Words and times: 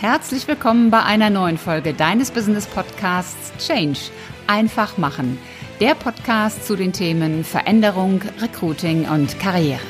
Herzlich 0.00 0.46
willkommen 0.46 0.92
bei 0.92 1.02
einer 1.02 1.28
neuen 1.28 1.58
Folge 1.58 1.92
deines 1.92 2.30
Business 2.30 2.68
Podcasts 2.68 3.52
Change. 3.66 3.98
Einfach 4.46 4.96
machen. 4.96 5.38
Der 5.80 5.96
Podcast 5.96 6.64
zu 6.68 6.76
den 6.76 6.92
Themen 6.92 7.42
Veränderung, 7.42 8.22
Recruiting 8.40 9.08
und 9.08 9.40
Karriere. 9.40 9.80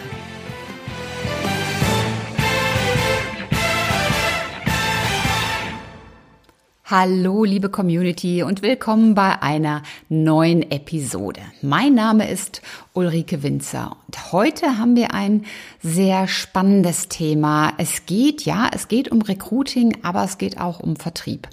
Hallo, 6.87 7.45
liebe 7.45 7.69
Community 7.69 8.43
und 8.43 8.63
willkommen 8.63 9.15
bei 9.15 9.43
einer 9.43 9.83
neuen 10.09 10.71
Episode. 10.71 11.41
Mein 11.61 11.95
Name 11.95 12.31
ist 12.31 12.63
Ulrike 12.95 13.43
Winzer 13.43 13.97
und 14.07 14.33
heute 14.33 14.79
haben 14.79 14.97
wir 14.97 15.13
ein 15.13 15.45
sehr 15.83 16.29
spannendes 16.29 17.09
Thema. 17.09 17.75
Es 17.77 18.07
geht, 18.07 18.43
ja, 18.43 18.71
es 18.73 18.89
geht 18.89 19.11
um 19.11 19.21
Recruiting, 19.21 19.99
aber 20.03 20.25
es 20.25 20.39
geht 20.39 20.59
auch 20.59 20.81
um 20.81 20.97
Vertrieb. 20.97 21.49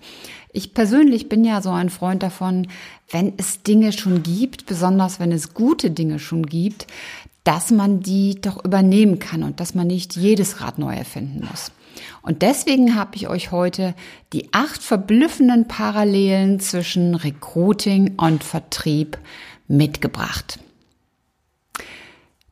Ich 0.53 0.73
persönlich 0.73 1.27
bin 1.27 1.43
ja 1.43 1.61
so 1.61 1.71
ein 1.71 1.89
Freund 1.89 2.23
davon, 2.23 2.67
wenn 3.11 3.33
es 3.35 3.61
Dinge 3.63 3.91
schon 3.91 4.23
gibt, 4.23 4.65
besonders 4.67 5.19
wenn 5.19 5.33
es 5.33 5.53
gute 5.53 5.91
Dinge 5.91 6.17
schon 6.17 6.45
gibt, 6.45 6.87
dass 7.43 7.71
man 7.71 7.99
die 7.99 8.39
doch 8.39 8.63
übernehmen 8.63 9.19
kann 9.19 9.43
und 9.43 9.59
dass 9.59 9.75
man 9.75 9.87
nicht 9.87 10.15
jedes 10.15 10.61
Rad 10.61 10.79
neu 10.79 10.95
erfinden 10.95 11.45
muss. 11.49 11.71
Und 12.25 12.41
deswegen 12.41 12.95
habe 12.95 13.15
ich 13.15 13.29
euch 13.29 13.51
heute 13.51 13.93
die 14.33 14.51
acht 14.51 14.81
verblüffenden 14.81 15.67
Parallelen 15.67 16.59
zwischen 16.59 17.13
Recruiting 17.13 18.15
und 18.17 18.43
Vertrieb 18.43 19.19
mitgebracht. 19.67 20.59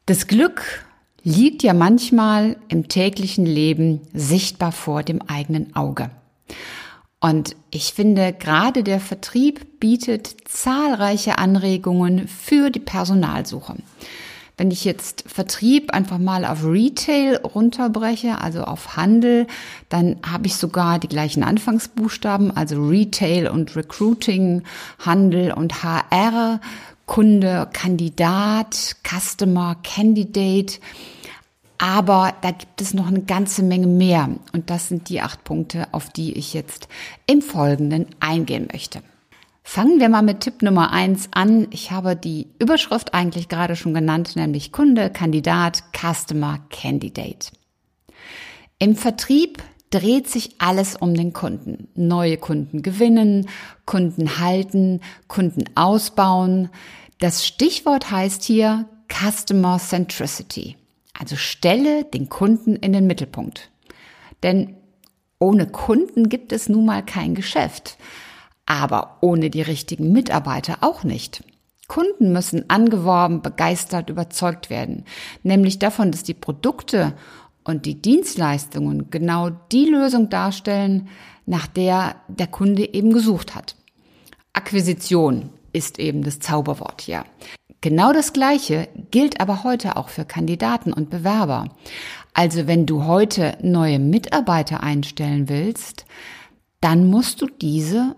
Das 0.05 0.27
Glück 0.27 0.85
liegt 1.23 1.63
ja 1.63 1.73
manchmal 1.73 2.57
im 2.67 2.87
täglichen 2.87 3.47
Leben 3.47 4.01
sichtbar 4.13 4.71
vor 4.71 5.01
dem 5.01 5.23
eigenen 5.23 5.75
Auge. 5.75 6.11
Und 7.19 7.55
ich 7.71 7.93
finde, 7.93 8.31
gerade 8.31 8.83
der 8.83 8.99
Vertrieb 8.99 9.79
bietet 9.79 10.35
zahlreiche 10.45 11.39
Anregungen 11.39 12.27
für 12.27 12.69
die 12.69 12.79
Personalsuche. 12.79 13.77
Wenn 14.55 14.69
ich 14.69 14.85
jetzt 14.85 15.23
Vertrieb 15.27 15.91
einfach 15.91 16.19
mal 16.19 16.45
auf 16.45 16.63
Retail 16.63 17.37
runterbreche, 17.37 18.39
also 18.39 18.63
auf 18.63 18.95
Handel, 18.95 19.47
dann 19.89 20.17
habe 20.23 20.45
ich 20.45 20.55
sogar 20.55 20.99
die 20.99 21.07
gleichen 21.07 21.43
Anfangsbuchstaben, 21.43 22.55
also 22.55 22.85
Retail 22.85 23.49
und 23.49 23.75
Recruiting, 23.75 24.61
Handel 24.99 25.51
und 25.51 25.83
HR, 25.83 26.61
Kunde, 27.07 27.67
Kandidat, 27.73 28.95
Customer, 29.03 29.75
Candidate. 29.83 30.79
Aber 31.79 32.33
da 32.41 32.51
gibt 32.51 32.79
es 32.79 32.93
noch 32.93 33.07
eine 33.07 33.23
ganze 33.23 33.63
Menge 33.63 33.87
mehr. 33.87 34.29
Und 34.53 34.69
das 34.69 34.87
sind 34.87 35.09
die 35.09 35.21
acht 35.21 35.43
Punkte, 35.43 35.87
auf 35.91 36.11
die 36.11 36.33
ich 36.33 36.53
jetzt 36.53 36.87
im 37.25 37.41
Folgenden 37.41 38.05
eingehen 38.19 38.67
möchte. 38.71 39.01
Fangen 39.63 39.99
wir 39.99 40.09
mal 40.09 40.21
mit 40.21 40.41
Tipp 40.41 40.61
Nummer 40.61 40.91
eins 40.91 41.29
an. 41.31 41.67
Ich 41.71 41.91
habe 41.91 42.15
die 42.15 42.47
Überschrift 42.59 43.13
eigentlich 43.13 43.47
gerade 43.47 43.75
schon 43.75 43.93
genannt, 43.93 44.35
nämlich 44.35 44.71
Kunde, 44.71 45.09
Kandidat, 45.09 45.83
Customer, 45.97 46.59
Candidate. 46.69 47.51
Im 48.77 48.95
Vertrieb 48.95 49.63
dreht 49.89 50.27
sich 50.27 50.55
alles 50.59 50.97
um 50.97 51.15
den 51.15 51.31
Kunden. 51.33 51.87
Neue 51.95 52.37
Kunden 52.37 52.81
gewinnen, 52.81 53.47
Kunden 53.85 54.39
halten, 54.39 54.99
Kunden 55.27 55.63
ausbauen. 55.75 56.69
Das 57.19 57.45
Stichwort 57.45 58.11
heißt 58.11 58.43
hier 58.43 58.85
Customer 59.07 59.79
Centricity. 59.79 60.75
Also 61.17 61.35
stelle 61.37 62.03
den 62.03 62.27
Kunden 62.27 62.75
in 62.75 62.91
den 62.91 63.07
Mittelpunkt. 63.07 63.71
Denn 64.43 64.75
ohne 65.39 65.67
Kunden 65.67 66.27
gibt 66.27 66.51
es 66.51 66.67
nun 66.69 66.85
mal 66.85 67.03
kein 67.03 67.33
Geschäft 67.33 67.97
aber 68.65 69.17
ohne 69.21 69.49
die 69.49 69.61
richtigen 69.61 70.11
Mitarbeiter 70.11 70.77
auch 70.81 71.03
nicht. 71.03 71.43
Kunden 71.87 72.31
müssen 72.31 72.69
angeworben, 72.69 73.41
begeistert, 73.41 74.09
überzeugt 74.09 74.69
werden, 74.69 75.05
nämlich 75.43 75.79
davon, 75.79 76.11
dass 76.11 76.23
die 76.23 76.33
Produkte 76.33 77.13
und 77.63 77.85
die 77.85 78.01
Dienstleistungen 78.01 79.09
genau 79.09 79.49
die 79.49 79.85
Lösung 79.85 80.29
darstellen, 80.29 81.09
nach 81.45 81.67
der 81.67 82.15
der 82.27 82.47
Kunde 82.47 82.93
eben 82.93 83.11
gesucht 83.13 83.55
hat. 83.55 83.75
Akquisition 84.53 85.49
ist 85.73 85.99
eben 85.99 86.23
das 86.23 86.39
Zauberwort 86.39 87.01
hier. 87.01 87.25
Genau 87.81 88.13
das 88.13 88.31
Gleiche 88.31 88.87
gilt 89.11 89.41
aber 89.41 89.63
heute 89.63 89.97
auch 89.97 90.07
für 90.07 90.23
Kandidaten 90.23 90.93
und 90.93 91.09
Bewerber. 91.09 91.65
Also 92.33 92.65
wenn 92.65 92.85
du 92.85 93.05
heute 93.05 93.57
neue 93.61 93.99
Mitarbeiter 93.99 94.81
einstellen 94.81 95.49
willst, 95.49 96.05
dann 96.79 97.09
musst 97.09 97.41
du 97.41 97.47
diese 97.47 98.15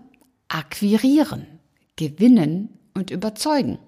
akquirieren, 0.48 1.46
gewinnen 1.96 2.78
und 2.94 3.10
überzeugen. 3.10 3.78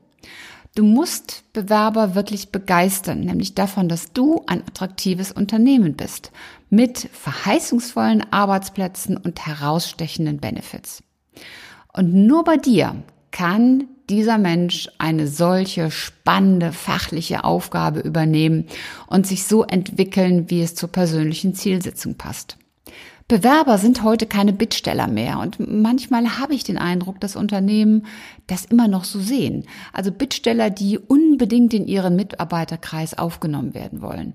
Du 0.74 0.84
musst 0.84 1.42
Bewerber 1.52 2.14
wirklich 2.14 2.50
begeistern, 2.50 3.20
nämlich 3.20 3.54
davon, 3.54 3.88
dass 3.88 4.12
du 4.12 4.42
ein 4.46 4.60
attraktives 4.60 5.32
Unternehmen 5.32 5.96
bist, 5.96 6.30
mit 6.70 6.98
verheißungsvollen 6.98 8.32
Arbeitsplätzen 8.32 9.16
und 9.16 9.44
herausstechenden 9.44 10.38
Benefits. 10.38 11.02
Und 11.92 12.14
nur 12.14 12.44
bei 12.44 12.56
dir 12.56 13.02
kann 13.30 13.88
dieser 14.08 14.38
Mensch 14.38 14.88
eine 14.98 15.26
solche 15.26 15.90
spannende 15.90 16.72
fachliche 16.72 17.44
Aufgabe 17.44 18.00
übernehmen 18.00 18.66
und 19.06 19.26
sich 19.26 19.44
so 19.44 19.64
entwickeln, 19.64 20.48
wie 20.48 20.62
es 20.62 20.74
zur 20.74 20.90
persönlichen 20.90 21.54
Zielsetzung 21.54 22.14
passt. 22.14 22.56
Bewerber 23.28 23.76
sind 23.76 24.02
heute 24.02 24.24
keine 24.24 24.54
Bittsteller 24.54 25.06
mehr 25.06 25.38
und 25.38 25.60
manchmal 25.60 26.38
habe 26.38 26.54
ich 26.54 26.64
den 26.64 26.78
Eindruck, 26.78 27.20
dass 27.20 27.36
Unternehmen 27.36 28.06
das 28.46 28.64
immer 28.64 28.88
noch 28.88 29.04
so 29.04 29.20
sehen. 29.20 29.66
Also 29.92 30.10
Bittsteller, 30.10 30.70
die 30.70 30.98
unbedingt 30.98 31.74
in 31.74 31.86
ihren 31.86 32.16
Mitarbeiterkreis 32.16 33.18
aufgenommen 33.18 33.74
werden 33.74 34.00
wollen. 34.00 34.32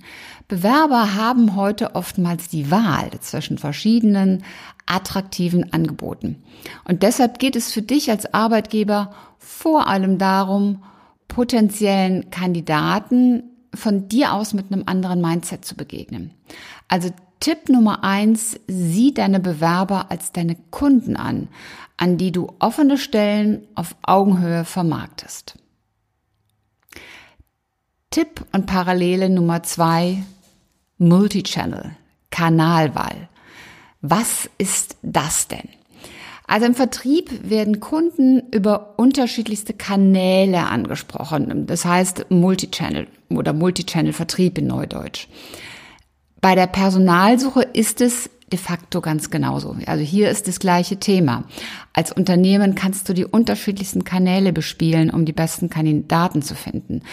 Bewerber 0.48 1.16
haben 1.16 1.56
heute 1.56 1.96
oftmals 1.96 2.50
die 2.50 2.70
Wahl 2.70 3.09
zwischen 3.20 3.58
verschiedenen 3.58 4.44
attraktiven 4.86 5.74
Angeboten. 5.74 6.44
Und 6.86 7.02
deshalb 7.02 7.40
geht 7.40 7.56
es 7.56 7.72
für 7.72 7.81
dich 7.81 8.12
als 8.12 8.31
Arbeitgeber 8.31 9.16
vor 9.40 9.88
allem 9.88 10.20
darum, 10.20 10.84
potenziellen 11.28 12.30
Kandidaten 12.30 13.42
von 13.74 14.08
dir 14.08 14.34
aus 14.34 14.54
mit 14.54 14.72
einem 14.72 14.84
anderen 14.86 15.20
Mindset 15.20 15.66
zu 15.66 15.75
begegnen. 15.75 16.30
Also 16.88 17.10
Tipp 17.44 17.68
Nummer 17.68 18.06
eins, 18.06 18.58
sieh 18.68 19.14
deine 19.14 19.42
Bewerber 19.42 20.09
als 20.09 20.31
deine 20.31 20.56
Kunden 20.72 21.18
an, 21.18 21.50
an 21.98 22.18
die 22.18 22.31
du 22.31 22.54
offene 22.59 22.98
Stellen 22.98 23.68
auf 23.76 23.98
Augenhöhe 24.02 24.64
vermarktest. 24.64 25.58
Tipp 28.12 28.46
und 28.54 28.66
Parallele 28.66 29.30
Nummer 29.30 29.62
zwei, 29.62 30.24
Multichannel, 31.00 31.98
Kanalwahl. 32.31 33.28
Was 34.00 34.50
ist 34.58 34.96
das 35.02 35.50
denn? 35.50 35.68
Also 36.48 36.66
im 36.66 36.75
Vertrieb 36.75 37.50
werden 37.50 37.81
Kunden 37.81 38.44
über 38.52 38.94
unterschiedlichste 38.96 39.74
Kanäle 39.74 40.68
angesprochen. 40.68 41.68
Das 41.68 41.84
heißt 41.84 42.28
Multichannel 42.30 43.08
oder 43.30 43.52
Multichannel-Vertrieb 43.52 44.60
in 44.60 44.68
Neudeutsch. 44.68 45.28
Bei 46.44 46.54
der 46.56 46.68
Personalsuche 46.68 47.62
ist 47.62 48.02
es 48.02 48.30
de 48.52 48.59
facto 48.59 49.00
ganz 49.00 49.30
genauso. 49.30 49.78
Also 49.86 50.04
hier 50.04 50.30
ist 50.30 50.50
das 50.50 50.59
gleiche 50.59 50.98
Thema. 50.98 51.46
Als 51.94 52.12
Unternehmen 52.12 52.76
kannst 52.76 53.08
du 53.08 53.14
die 53.14 53.24
unterschiedlichsten 53.24 54.04
Kanäle 54.04 54.52
bespielen, 54.52 55.09
um 55.09 55.24
die 55.24 55.31
besten 55.31 55.70
Kandidaten 55.70 56.42
zu 56.42 56.54
finden. 56.54 57.04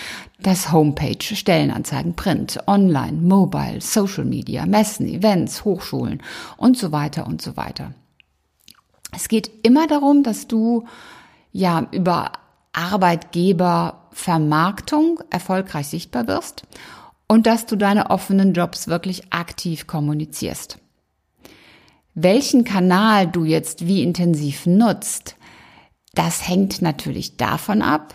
Das 0.41 0.73
Homepage, 0.73 1.23
Stellenanzeigen, 1.23 2.17
Print, 2.17 2.59
Online, 2.67 3.19
Mobile, 3.23 3.81
Social 3.81 4.25
Media, 4.25 4.67
Messen, 4.67 5.07
Events, 5.07 5.65
Hochschulen 5.65 6.25
und 6.57 6.77
so 6.77 6.91
weiter 6.91 7.29
und 7.29 7.41
so 7.41 7.57
weiter. 7.57 7.95
Es 9.15 9.29
geht 9.29 9.49
immer 9.63 9.87
darum, 9.87 10.25
dass 10.25 10.49
du 10.49 10.87
ja 11.53 11.87
über 11.93 12.33
Arbeitgebervermarktung 12.73 15.21
erfolgreich 15.31 15.87
sichtbar 15.87 16.27
wirst 16.27 16.65
und 17.31 17.47
dass 17.47 17.65
du 17.65 17.77
deine 17.77 18.11
offenen 18.11 18.55
Jobs 18.55 18.89
wirklich 18.89 19.33
aktiv 19.33 19.87
kommunizierst. 19.87 20.79
Welchen 22.13 22.65
Kanal 22.65 23.29
du 23.29 23.45
jetzt 23.45 23.87
wie 23.87 24.03
intensiv 24.03 24.67
nutzt, 24.67 25.37
das 26.13 26.49
hängt 26.49 26.83
natürlich 26.83 27.37
davon 27.37 27.83
ab, 27.83 28.15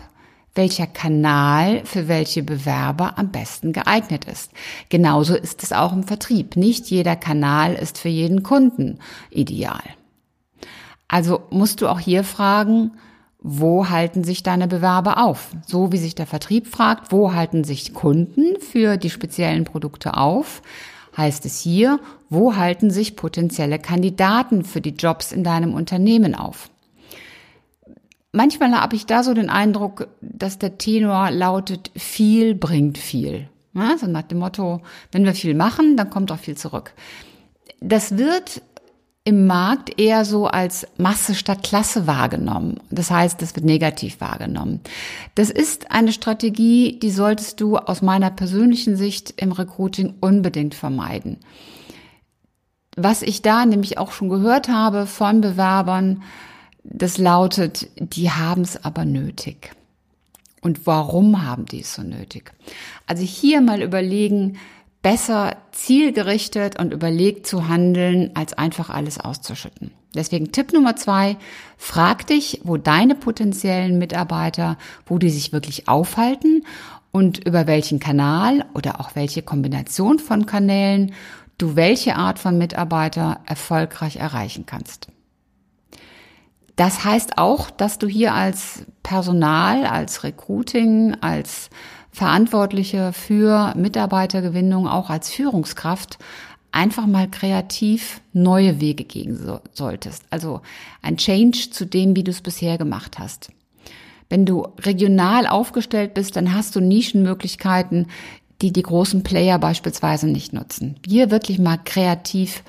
welcher 0.54 0.86
Kanal 0.86 1.80
für 1.86 2.08
welche 2.08 2.42
Bewerber 2.42 3.16
am 3.16 3.32
besten 3.32 3.72
geeignet 3.72 4.26
ist. 4.26 4.50
Genauso 4.90 5.34
ist 5.34 5.62
es 5.62 5.72
auch 5.72 5.94
im 5.94 6.02
Vertrieb. 6.02 6.54
Nicht 6.54 6.90
jeder 6.90 7.16
Kanal 7.16 7.72
ist 7.72 7.96
für 7.96 8.10
jeden 8.10 8.42
Kunden 8.42 8.98
ideal. 9.30 9.82
Also 11.08 11.40
musst 11.48 11.80
du 11.80 11.88
auch 11.88 12.00
hier 12.00 12.22
fragen, 12.22 12.92
wo 13.48 13.88
halten 13.88 14.24
sich 14.24 14.42
deine 14.42 14.66
Bewerber 14.66 15.24
auf? 15.24 15.50
So 15.64 15.92
wie 15.92 15.98
sich 15.98 16.16
der 16.16 16.26
Vertrieb 16.26 16.66
fragt, 16.66 17.12
wo 17.12 17.32
halten 17.32 17.62
sich 17.62 17.94
Kunden 17.94 18.60
für 18.60 18.96
die 18.96 19.08
speziellen 19.08 19.62
Produkte 19.62 20.16
auf, 20.16 20.62
heißt 21.16 21.46
es 21.46 21.60
hier, 21.60 22.00
wo 22.28 22.56
halten 22.56 22.90
sich 22.90 23.14
potenzielle 23.14 23.78
Kandidaten 23.78 24.64
für 24.64 24.80
die 24.80 24.96
Jobs 24.96 25.30
in 25.30 25.44
deinem 25.44 25.74
Unternehmen 25.74 26.34
auf? 26.34 26.70
Manchmal 28.32 28.72
habe 28.72 28.96
ich 28.96 29.06
da 29.06 29.22
so 29.22 29.32
den 29.32 29.48
Eindruck, 29.48 30.08
dass 30.20 30.58
der 30.58 30.76
Tenor 30.76 31.30
lautet, 31.30 31.92
viel 31.94 32.56
bringt 32.56 32.98
viel. 32.98 33.48
Ja, 33.74 33.96
so 33.96 34.08
nach 34.08 34.22
dem 34.22 34.38
Motto, 34.38 34.82
wenn 35.12 35.24
wir 35.24 35.34
viel 35.34 35.54
machen, 35.54 35.96
dann 35.96 36.10
kommt 36.10 36.32
auch 36.32 36.40
viel 36.40 36.56
zurück. 36.56 36.94
Das 37.80 38.18
wird 38.18 38.60
im 39.26 39.48
Markt 39.48 39.98
eher 39.98 40.24
so 40.24 40.46
als 40.46 40.86
Masse 40.98 41.34
statt 41.34 41.64
Klasse 41.64 42.06
wahrgenommen. 42.06 42.78
Das 42.90 43.10
heißt, 43.10 43.42
das 43.42 43.56
wird 43.56 43.66
negativ 43.66 44.20
wahrgenommen. 44.20 44.80
Das 45.34 45.50
ist 45.50 45.90
eine 45.90 46.12
Strategie, 46.12 47.00
die 47.00 47.10
solltest 47.10 47.60
du 47.60 47.76
aus 47.76 48.02
meiner 48.02 48.30
persönlichen 48.30 48.96
Sicht 48.96 49.34
im 49.36 49.50
Recruiting 49.50 50.14
unbedingt 50.20 50.76
vermeiden. 50.76 51.38
Was 52.96 53.22
ich 53.22 53.42
da 53.42 53.66
nämlich 53.66 53.98
auch 53.98 54.12
schon 54.12 54.28
gehört 54.28 54.68
habe 54.68 55.06
von 55.06 55.40
Bewerbern, 55.40 56.22
das 56.84 57.18
lautet, 57.18 57.88
die 57.98 58.30
haben 58.30 58.62
es 58.62 58.84
aber 58.84 59.04
nötig. 59.04 59.72
Und 60.60 60.86
warum 60.86 61.44
haben 61.44 61.66
die 61.66 61.80
es 61.80 61.94
so 61.94 62.02
nötig? 62.02 62.52
Also 63.08 63.24
hier 63.24 63.60
mal 63.60 63.82
überlegen, 63.82 64.58
besser 65.06 65.58
zielgerichtet 65.70 66.80
und 66.80 66.92
überlegt 66.92 67.46
zu 67.46 67.68
handeln, 67.68 68.32
als 68.34 68.54
einfach 68.54 68.90
alles 68.90 69.20
auszuschütten. 69.20 69.92
Deswegen 70.16 70.50
Tipp 70.50 70.72
Nummer 70.72 70.96
zwei, 70.96 71.36
frag 71.76 72.26
dich, 72.26 72.62
wo 72.64 72.76
deine 72.76 73.14
potenziellen 73.14 73.98
Mitarbeiter, 73.98 74.76
wo 75.06 75.18
die 75.18 75.30
sich 75.30 75.52
wirklich 75.52 75.86
aufhalten 75.86 76.66
und 77.12 77.38
über 77.46 77.68
welchen 77.68 78.00
Kanal 78.00 78.64
oder 78.74 78.98
auch 78.98 79.14
welche 79.14 79.42
Kombination 79.42 80.18
von 80.18 80.44
Kanälen 80.44 81.12
du 81.56 81.76
welche 81.76 82.16
Art 82.16 82.40
von 82.40 82.58
Mitarbeiter 82.58 83.38
erfolgreich 83.46 84.16
erreichen 84.16 84.66
kannst. 84.66 85.06
Das 86.74 87.04
heißt 87.04 87.38
auch, 87.38 87.70
dass 87.70 87.98
du 87.98 88.08
hier 88.08 88.34
als 88.34 88.84
Personal, 89.04 89.86
als 89.86 90.24
Recruiting, 90.24 91.14
als 91.20 91.70
Verantwortliche 92.16 93.12
für 93.12 93.74
Mitarbeitergewinnung, 93.76 94.88
auch 94.88 95.10
als 95.10 95.30
Führungskraft, 95.30 96.16
einfach 96.72 97.06
mal 97.06 97.28
kreativ 97.30 98.22
neue 98.32 98.80
Wege 98.80 99.04
gehen 99.04 99.36
so, 99.36 99.60
solltest. 99.74 100.22
Also 100.30 100.62
ein 101.02 101.18
Change 101.18 101.68
zu 101.70 101.84
dem, 101.84 102.16
wie 102.16 102.24
du 102.24 102.30
es 102.30 102.40
bisher 102.40 102.78
gemacht 102.78 103.18
hast. 103.18 103.50
Wenn 104.30 104.46
du 104.46 104.66
regional 104.80 105.46
aufgestellt 105.46 106.14
bist, 106.14 106.36
dann 106.36 106.54
hast 106.54 106.74
du 106.74 106.80
Nischenmöglichkeiten, 106.80 108.06
die 108.62 108.72
die 108.72 108.82
großen 108.82 109.22
Player 109.22 109.58
beispielsweise 109.58 110.26
nicht 110.26 110.54
nutzen. 110.54 110.96
Hier 111.06 111.30
wirklich 111.30 111.58
mal 111.58 111.78
kreativ 111.84 112.62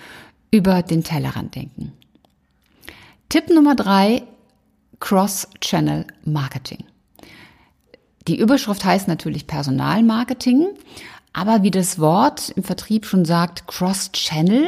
über 0.52 0.84
den 0.84 1.06
Tellerrand 1.06 1.56
denken. 1.56 1.94
Tipp 3.30 3.50
Nummer 3.50 3.76
drei, 3.76 4.24
Cross-Channel 5.00 6.06
Marketing. 6.26 6.84
Die 8.28 8.38
Überschrift 8.38 8.84
heißt 8.84 9.08
natürlich 9.08 9.48
Personalmarketing, 9.48 10.68
aber 11.34 11.64
wie 11.64 11.72
das 11.72 12.00
Wort 12.00 12.50
im 12.50 12.64
Vertrieb 12.64 13.06
schon 13.06 13.26
sagt, 13.26 13.68
Cross-Channel, 13.68 14.68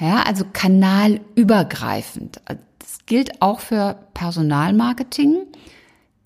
ja, 0.00 0.22
also 0.22 0.44
kanalübergreifend. 0.52 2.40
Das 2.78 3.04
gilt 3.06 3.42
auch 3.42 3.60
für 3.60 3.98
Personalmarketing. 4.14 5.38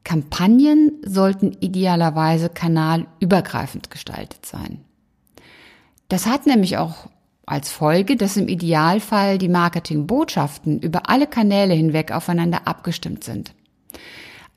Kampagnen 0.05 0.93
sollten 1.05 1.56
idealerweise 1.61 2.49
kanalübergreifend 2.49 3.91
gestaltet 3.91 4.47
sein. 4.47 4.81
Das 6.08 6.26
hat 6.26 6.47
nämlich 6.47 6.76
auch 6.76 7.08
als 7.47 7.70
Folge, 7.70 8.17
dass 8.17 8.37
im 8.37 8.49
Idealfall 8.49 9.38
die 9.38 9.49
Marketingbotschaften 9.49 10.81
über 10.81 11.08
alle 11.08 11.26
Kanäle 11.26 11.75
hinweg 11.75 12.12
aufeinander 12.12 12.69
abgestimmt 12.69 13.25
sind. 13.25 13.55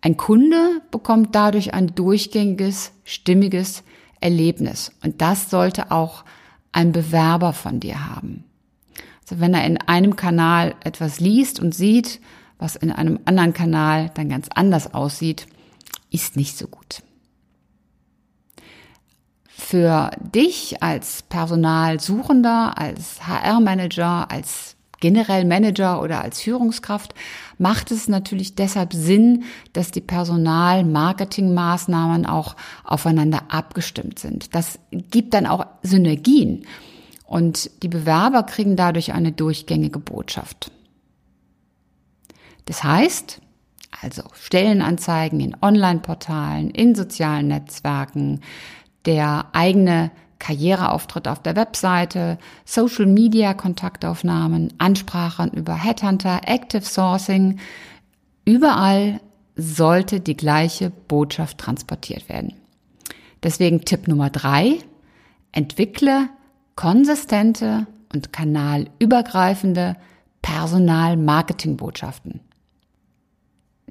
Ein 0.01 0.17
Kunde 0.17 0.81
bekommt 0.91 1.33
dadurch 1.33 1.73
ein 1.73 1.95
durchgängiges, 1.95 2.91
stimmiges 3.03 3.83
Erlebnis. 4.21 4.91
Und 5.03 5.21
das 5.21 5.49
sollte 5.49 5.91
auch 5.91 6.23
ein 6.71 6.91
Bewerber 6.91 7.53
von 7.53 7.79
dir 7.79 8.07
haben. 8.07 8.43
Also 9.21 9.41
wenn 9.41 9.53
er 9.53 9.65
in 9.65 9.77
einem 9.77 10.15
Kanal 10.15 10.75
etwas 10.83 11.19
liest 11.19 11.59
und 11.59 11.73
sieht, 11.73 12.19
was 12.59 12.75
in 12.75 12.91
einem 12.91 13.19
anderen 13.25 13.53
Kanal 13.53 14.11
dann 14.13 14.29
ganz 14.29 14.47
anders 14.53 14.93
aussieht, 14.93 15.47
ist 16.11 16.35
nicht 16.35 16.57
so 16.57 16.67
gut. 16.67 17.01
Für 19.47 20.11
dich 20.19 20.83
als 20.83 21.23
Personalsuchender, 21.23 22.77
als 22.77 23.25
HR-Manager, 23.27 24.29
als 24.29 24.74
generell 24.99 25.45
Manager 25.45 26.01
oder 26.01 26.21
als 26.21 26.41
Führungskraft, 26.41 27.13
macht 27.57 27.91
es 27.91 28.07
natürlich 28.07 28.55
deshalb 28.55 28.93
Sinn, 28.93 29.43
dass 29.73 29.91
die 29.91 30.01
Personal-Marketing-Maßnahmen 30.01 32.25
auch 32.25 32.55
aufeinander 32.83 33.43
abgestimmt 33.49 34.17
sind. 34.19 34.55
Das 34.55 34.79
gibt 34.91 35.33
dann 35.33 35.45
auch 35.45 35.65
Synergien 35.83 36.65
und 37.25 37.69
die 37.83 37.89
Bewerber 37.89 38.43
kriegen 38.43 38.75
dadurch 38.75 39.13
eine 39.13 39.31
durchgängige 39.31 39.99
Botschaft. 39.99 40.71
Das 42.65 42.83
heißt, 42.83 43.39
also 44.01 44.23
Stellenanzeigen 44.33 45.39
in 45.39 45.55
Online-Portalen, 45.61 46.71
in 46.71 46.95
sozialen 46.95 47.47
Netzwerken, 47.47 48.41
der 49.05 49.47
eigene 49.53 50.11
Karriereauftritt 50.39 51.27
auf 51.27 51.41
der 51.41 51.55
Webseite, 51.55 52.37
Social 52.65 53.05
Media 53.05 53.53
Kontaktaufnahmen, 53.53 54.73
Ansprachen 54.77 55.51
über 55.51 55.75
Headhunter, 55.75 56.41
Active 56.45 56.83
Sourcing. 56.83 57.59
Überall 58.45 59.19
sollte 59.55 60.19
die 60.19 60.35
gleiche 60.35 60.89
Botschaft 60.89 61.57
transportiert 61.57 62.29
werden. 62.29 62.53
Deswegen 63.43 63.85
Tipp 63.85 64.07
Nummer 64.07 64.29
drei, 64.29 64.79
entwickle 65.51 66.29
konsistente 66.75 67.87
und 68.13 68.33
kanalübergreifende 68.33 69.95
Personal-Marketing-Botschaften. 70.41 72.41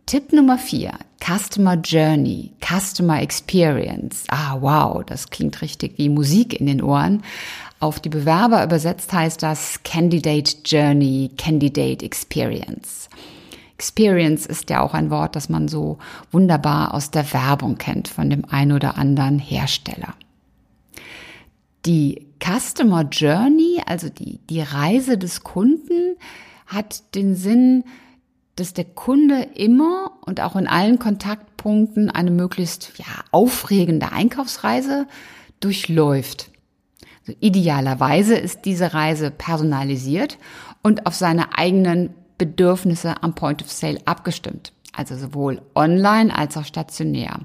Tipp 0.06 0.34
Nummer 0.34 0.58
vier, 0.58 0.92
Customer 1.18 1.76
Journey, 1.76 2.52
Customer 2.60 3.22
Experience. 3.22 4.24
Ah, 4.28 4.58
wow, 4.60 5.02
das 5.02 5.30
klingt 5.30 5.62
richtig 5.62 5.96
wie 5.96 6.10
Musik 6.10 6.60
in 6.60 6.66
den 6.66 6.82
Ohren. 6.82 7.22
Auf 7.80 8.00
die 8.00 8.10
Bewerber 8.10 8.62
übersetzt 8.62 9.12
heißt 9.14 9.42
das 9.42 9.82
Candidate 9.82 10.56
Journey, 10.66 11.30
Candidate 11.38 12.04
Experience. 12.04 13.08
Experience 13.78 14.44
ist 14.44 14.68
ja 14.68 14.82
auch 14.82 14.92
ein 14.92 15.10
Wort, 15.10 15.36
das 15.36 15.48
man 15.48 15.68
so 15.68 15.98
wunderbar 16.30 16.92
aus 16.92 17.10
der 17.10 17.32
Werbung 17.32 17.78
kennt 17.78 18.08
von 18.08 18.28
dem 18.28 18.44
ein 18.44 18.72
oder 18.72 18.98
anderen 18.98 19.38
Hersteller. 19.38 20.14
Die 21.86 22.26
Customer 22.42 23.04
Journey, 23.04 23.80
also 23.86 24.10
die, 24.10 24.38
die 24.50 24.60
Reise 24.60 25.16
des 25.16 25.42
Kunden, 25.42 26.16
hat 26.66 27.14
den 27.14 27.34
Sinn, 27.34 27.84
dass 28.56 28.72
der 28.72 28.84
Kunde 28.84 29.42
immer 29.54 30.12
und 30.24 30.40
auch 30.40 30.56
in 30.56 30.66
allen 30.66 30.98
Kontaktpunkten 30.98 32.10
eine 32.10 32.30
möglichst 32.30 32.92
ja, 32.98 33.06
aufregende 33.30 34.12
Einkaufsreise 34.12 35.06
durchläuft. 35.60 36.50
Also 37.20 37.38
idealerweise 37.40 38.36
ist 38.36 38.64
diese 38.64 38.94
Reise 38.94 39.30
personalisiert 39.30 40.38
und 40.82 41.06
auf 41.06 41.14
seine 41.14 41.56
eigenen 41.56 42.14
Bedürfnisse 42.38 43.22
am 43.22 43.34
Point 43.34 43.62
of 43.62 43.72
Sale 43.72 43.98
abgestimmt. 44.04 44.72
Also 44.92 45.16
sowohl 45.16 45.62
online 45.74 46.36
als 46.36 46.56
auch 46.56 46.64
stationär. 46.64 47.40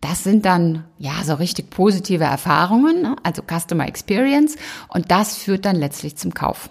Das 0.00 0.24
sind 0.24 0.44
dann 0.46 0.84
ja 0.98 1.22
so 1.24 1.34
richtig 1.34 1.70
positive 1.70 2.24
Erfahrungen, 2.24 3.02
ne? 3.02 3.16
also 3.22 3.42
Customer 3.42 3.86
Experience 3.86 4.56
und 4.88 5.10
das 5.10 5.36
führt 5.36 5.64
dann 5.64 5.76
letztlich 5.76 6.16
zum 6.16 6.32
Kauf. 6.32 6.70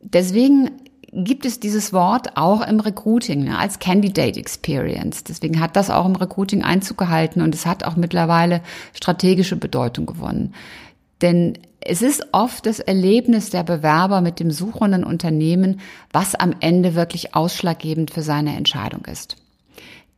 Deswegen 0.00 0.70
gibt 1.14 1.46
es 1.46 1.60
dieses 1.60 1.92
Wort 1.92 2.36
auch 2.36 2.66
im 2.66 2.80
Recruiting 2.80 3.44
ne, 3.44 3.58
als 3.58 3.78
Candidate 3.78 4.38
Experience. 4.38 5.22
Deswegen 5.24 5.60
hat 5.60 5.76
das 5.76 5.90
auch 5.90 6.06
im 6.06 6.16
Recruiting 6.16 6.64
Einzug 6.64 6.98
gehalten 6.98 7.40
und 7.40 7.54
es 7.54 7.66
hat 7.66 7.84
auch 7.84 7.96
mittlerweile 7.96 8.60
strategische 8.92 9.56
Bedeutung 9.56 10.06
gewonnen. 10.06 10.54
Denn 11.22 11.58
es 11.80 12.02
ist 12.02 12.26
oft 12.32 12.66
das 12.66 12.80
Erlebnis 12.80 13.50
der 13.50 13.62
Bewerber 13.62 14.20
mit 14.20 14.40
dem 14.40 14.50
suchenden 14.50 15.04
Unternehmen, 15.04 15.80
was 16.12 16.34
am 16.34 16.54
Ende 16.60 16.94
wirklich 16.94 17.34
ausschlaggebend 17.34 18.10
für 18.10 18.22
seine 18.22 18.56
Entscheidung 18.56 19.04
ist. 19.04 19.36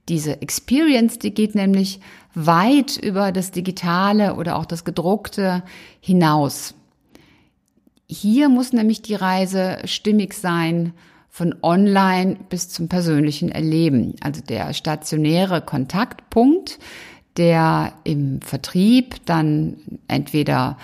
Diese 0.09 0.41
Experience, 0.41 1.19
die 1.19 1.35
geht 1.35 1.55
nämlich 1.55 2.01
weit 2.35 2.97
über 2.97 3.33
das 3.33 3.51
Digitale 3.51 4.37
oder 4.37 4.57
auch 4.57 4.65
das 4.67 4.85
Gedruckte 4.85 5.65
hinaus. 6.01 6.75
Hier 8.09 8.49
muss 8.49 8.73
nämlich 8.73 9.03
die 9.03 9.15
Reise 9.15 9.79
stimmig 9.85 10.35
sein 10.35 10.93
von 11.29 11.55
online 11.63 12.37
bis 12.49 12.69
zum 12.69 12.89
persönlichen 12.89 13.51
Erleben. 13.51 14.15
Also 14.21 14.41
der 14.41 14.73
stationäre 14.73 15.61
Kontaktpunkt, 15.61 16.79
der 17.37 17.93
im 18.05 18.41
Vertrieb 18.41 19.17
dann 19.27 19.77
entweder 20.09 20.79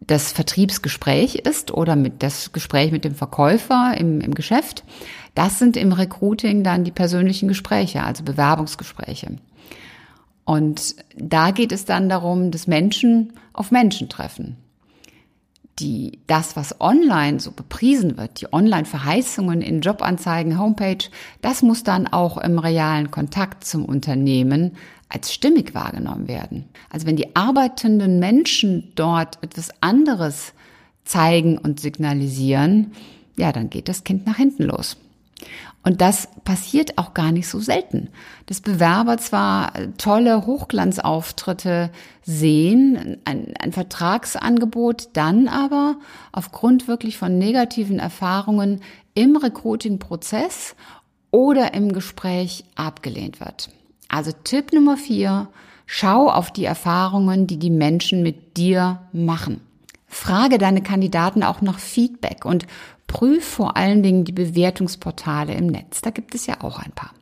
das 0.00 0.32
Vertriebsgespräch 0.32 1.36
ist 1.36 1.72
oder 1.72 1.96
mit 1.96 2.22
das 2.22 2.52
Gespräch 2.52 2.92
mit 2.92 3.04
dem 3.04 3.14
Verkäufer 3.14 3.94
im, 3.98 4.20
im 4.20 4.34
Geschäft. 4.34 4.84
Das 5.34 5.58
sind 5.58 5.76
im 5.76 5.92
Recruiting 5.92 6.62
dann 6.62 6.84
die 6.84 6.92
persönlichen 6.92 7.48
Gespräche, 7.48 8.02
also 8.02 8.22
Bewerbungsgespräche. 8.22 9.38
Und 10.44 10.96
da 11.16 11.50
geht 11.50 11.72
es 11.72 11.86
dann 11.86 12.08
darum, 12.08 12.50
dass 12.50 12.66
Menschen 12.66 13.32
auf 13.52 13.70
Menschen 13.70 14.08
treffen. 14.08 14.56
Die, 15.78 16.20
das, 16.26 16.56
was 16.56 16.80
online 16.80 17.38
so 17.38 17.52
bepriesen 17.52 18.16
wird, 18.16 18.40
die 18.40 18.50
Online-Verheißungen 18.50 19.60
in 19.60 19.82
Jobanzeigen, 19.82 20.58
Homepage, 20.58 21.10
das 21.42 21.62
muss 21.62 21.82
dann 21.82 22.06
auch 22.06 22.38
im 22.38 22.58
realen 22.58 23.10
Kontakt 23.10 23.64
zum 23.64 23.84
Unternehmen 23.84 24.76
als 25.08 25.32
stimmig 25.32 25.74
wahrgenommen 25.74 26.28
werden. 26.28 26.64
Also 26.90 27.06
wenn 27.06 27.16
die 27.16 27.36
arbeitenden 27.36 28.18
Menschen 28.18 28.92
dort 28.94 29.38
etwas 29.42 29.70
anderes 29.80 30.54
zeigen 31.04 31.58
und 31.58 31.78
signalisieren, 31.78 32.92
ja, 33.36 33.52
dann 33.52 33.70
geht 33.70 33.88
das 33.88 34.02
Kind 34.02 34.26
nach 34.26 34.36
hinten 34.36 34.64
los. 34.64 34.96
Und 35.86 36.00
das 36.00 36.26
passiert 36.42 36.98
auch 36.98 37.14
gar 37.14 37.30
nicht 37.30 37.46
so 37.46 37.60
selten. 37.60 38.08
Dass 38.46 38.60
Bewerber 38.60 39.18
zwar 39.18 39.72
tolle 39.98 40.44
Hochglanzauftritte 40.44 41.90
sehen, 42.24 43.18
ein, 43.24 43.54
ein, 43.60 43.70
Vertragsangebot, 43.70 45.10
dann 45.12 45.46
aber 45.46 45.94
aufgrund 46.32 46.88
wirklich 46.88 47.18
von 47.18 47.38
negativen 47.38 48.00
Erfahrungen 48.00 48.80
im 49.14 49.36
Recruiting-Prozess 49.36 50.74
oder 51.30 51.72
im 51.72 51.92
Gespräch 51.92 52.64
abgelehnt 52.74 53.38
wird. 53.38 53.70
Also 54.08 54.32
Tipp 54.42 54.72
Nummer 54.72 54.96
vier, 54.96 55.46
schau 55.86 56.28
auf 56.28 56.50
die 56.50 56.64
Erfahrungen, 56.64 57.46
die 57.46 57.58
die 57.60 57.70
Menschen 57.70 58.24
mit 58.24 58.56
dir 58.56 59.02
machen. 59.12 59.60
Frage 60.08 60.58
deine 60.58 60.82
Kandidaten 60.82 61.44
auch 61.44 61.60
nach 61.60 61.78
Feedback 61.78 62.44
und 62.44 62.66
prüf 63.06 63.44
vor 63.44 63.76
allen 63.76 64.02
Dingen 64.02 64.24
die 64.24 64.32
Bewertungsportale 64.32 65.54
im 65.54 65.66
Netz. 65.66 66.00
Da 66.00 66.10
gibt 66.10 66.34
es 66.34 66.46
ja 66.46 66.62
auch 66.62 66.78
ein 66.78 66.92
paar. 66.92 67.12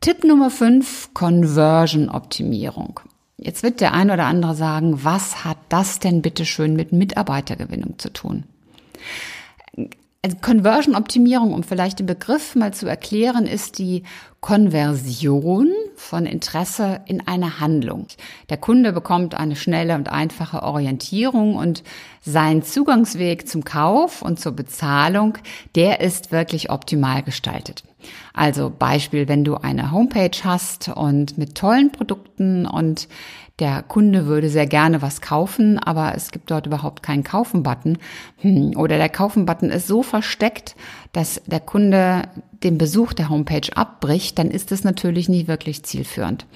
Tipp 0.00 0.24
Nummer 0.24 0.50
fünf: 0.50 1.10
Conversion-Optimierung. 1.14 3.00
Jetzt 3.38 3.62
wird 3.62 3.80
der 3.80 3.92
ein 3.92 4.10
oder 4.10 4.24
andere 4.24 4.54
sagen, 4.54 5.04
was 5.04 5.44
hat 5.44 5.58
das 5.68 5.98
denn 5.98 6.22
bitte 6.22 6.46
schön 6.46 6.74
mit 6.74 6.92
Mitarbeitergewinnung 6.92 7.98
zu 7.98 8.12
tun? 8.12 8.44
Also 10.22 10.38
Conversion-Optimierung, 10.40 11.52
um 11.52 11.62
vielleicht 11.62 11.98
den 11.98 12.06
Begriff 12.06 12.54
mal 12.54 12.72
zu 12.72 12.86
erklären, 12.86 13.46
ist 13.46 13.78
die 13.78 14.04
Konversion 14.40 15.70
von 15.96 16.26
Interesse 16.26 17.00
in 17.06 17.26
eine 17.26 17.60
Handlung. 17.60 18.06
Der 18.48 18.56
Kunde 18.56 18.92
bekommt 18.92 19.34
eine 19.34 19.56
schnelle 19.56 19.94
und 19.94 20.08
einfache 20.10 20.62
Orientierung 20.62 21.56
und 21.56 21.82
sein 22.22 22.62
Zugangsweg 22.62 23.48
zum 23.48 23.64
Kauf 23.64 24.22
und 24.22 24.38
zur 24.38 24.52
Bezahlung, 24.52 25.38
der 25.74 26.00
ist 26.00 26.32
wirklich 26.32 26.70
optimal 26.70 27.22
gestaltet. 27.22 27.82
Also 28.32 28.72
Beispiel, 28.76 29.28
wenn 29.28 29.44
du 29.44 29.56
eine 29.56 29.90
Homepage 29.90 30.38
hast 30.44 30.88
und 30.88 31.38
mit 31.38 31.54
tollen 31.54 31.92
Produkten 31.92 32.66
und 32.66 33.08
der 33.58 33.82
Kunde 33.82 34.26
würde 34.26 34.50
sehr 34.50 34.66
gerne 34.66 35.00
was 35.00 35.22
kaufen, 35.22 35.78
aber 35.78 36.14
es 36.14 36.30
gibt 36.30 36.50
dort 36.50 36.66
überhaupt 36.66 37.02
keinen 37.02 37.24
Kaufen-Button. 37.24 37.96
Hm, 38.38 38.76
oder 38.76 38.98
der 38.98 39.08
Kaufen-Button 39.08 39.70
ist 39.70 39.86
so 39.86 40.02
versteckt, 40.02 40.76
dass 41.12 41.40
der 41.46 41.60
Kunde 41.60 42.28
den 42.62 42.76
Besuch 42.76 43.14
der 43.14 43.30
Homepage 43.30 43.74
abbricht, 43.74 44.38
dann 44.38 44.50
ist 44.50 44.72
es 44.72 44.84
natürlich 44.84 45.30
nicht 45.30 45.48
wirklich 45.48 45.84
zielführend. 45.84 46.46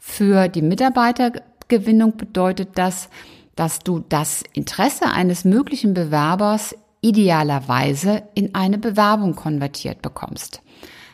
Für 0.00 0.48
die 0.48 0.62
Mitarbeitergewinnung 0.62 2.16
bedeutet 2.16 2.70
das, 2.74 3.08
dass 3.54 3.78
du 3.78 4.00
das 4.08 4.42
Interesse 4.52 5.06
eines 5.06 5.44
möglichen 5.44 5.94
Bewerbers 5.94 6.74
idealerweise 7.00 8.24
in 8.34 8.56
eine 8.56 8.78
Bewerbung 8.78 9.36
konvertiert 9.36 10.02
bekommst. 10.02 10.60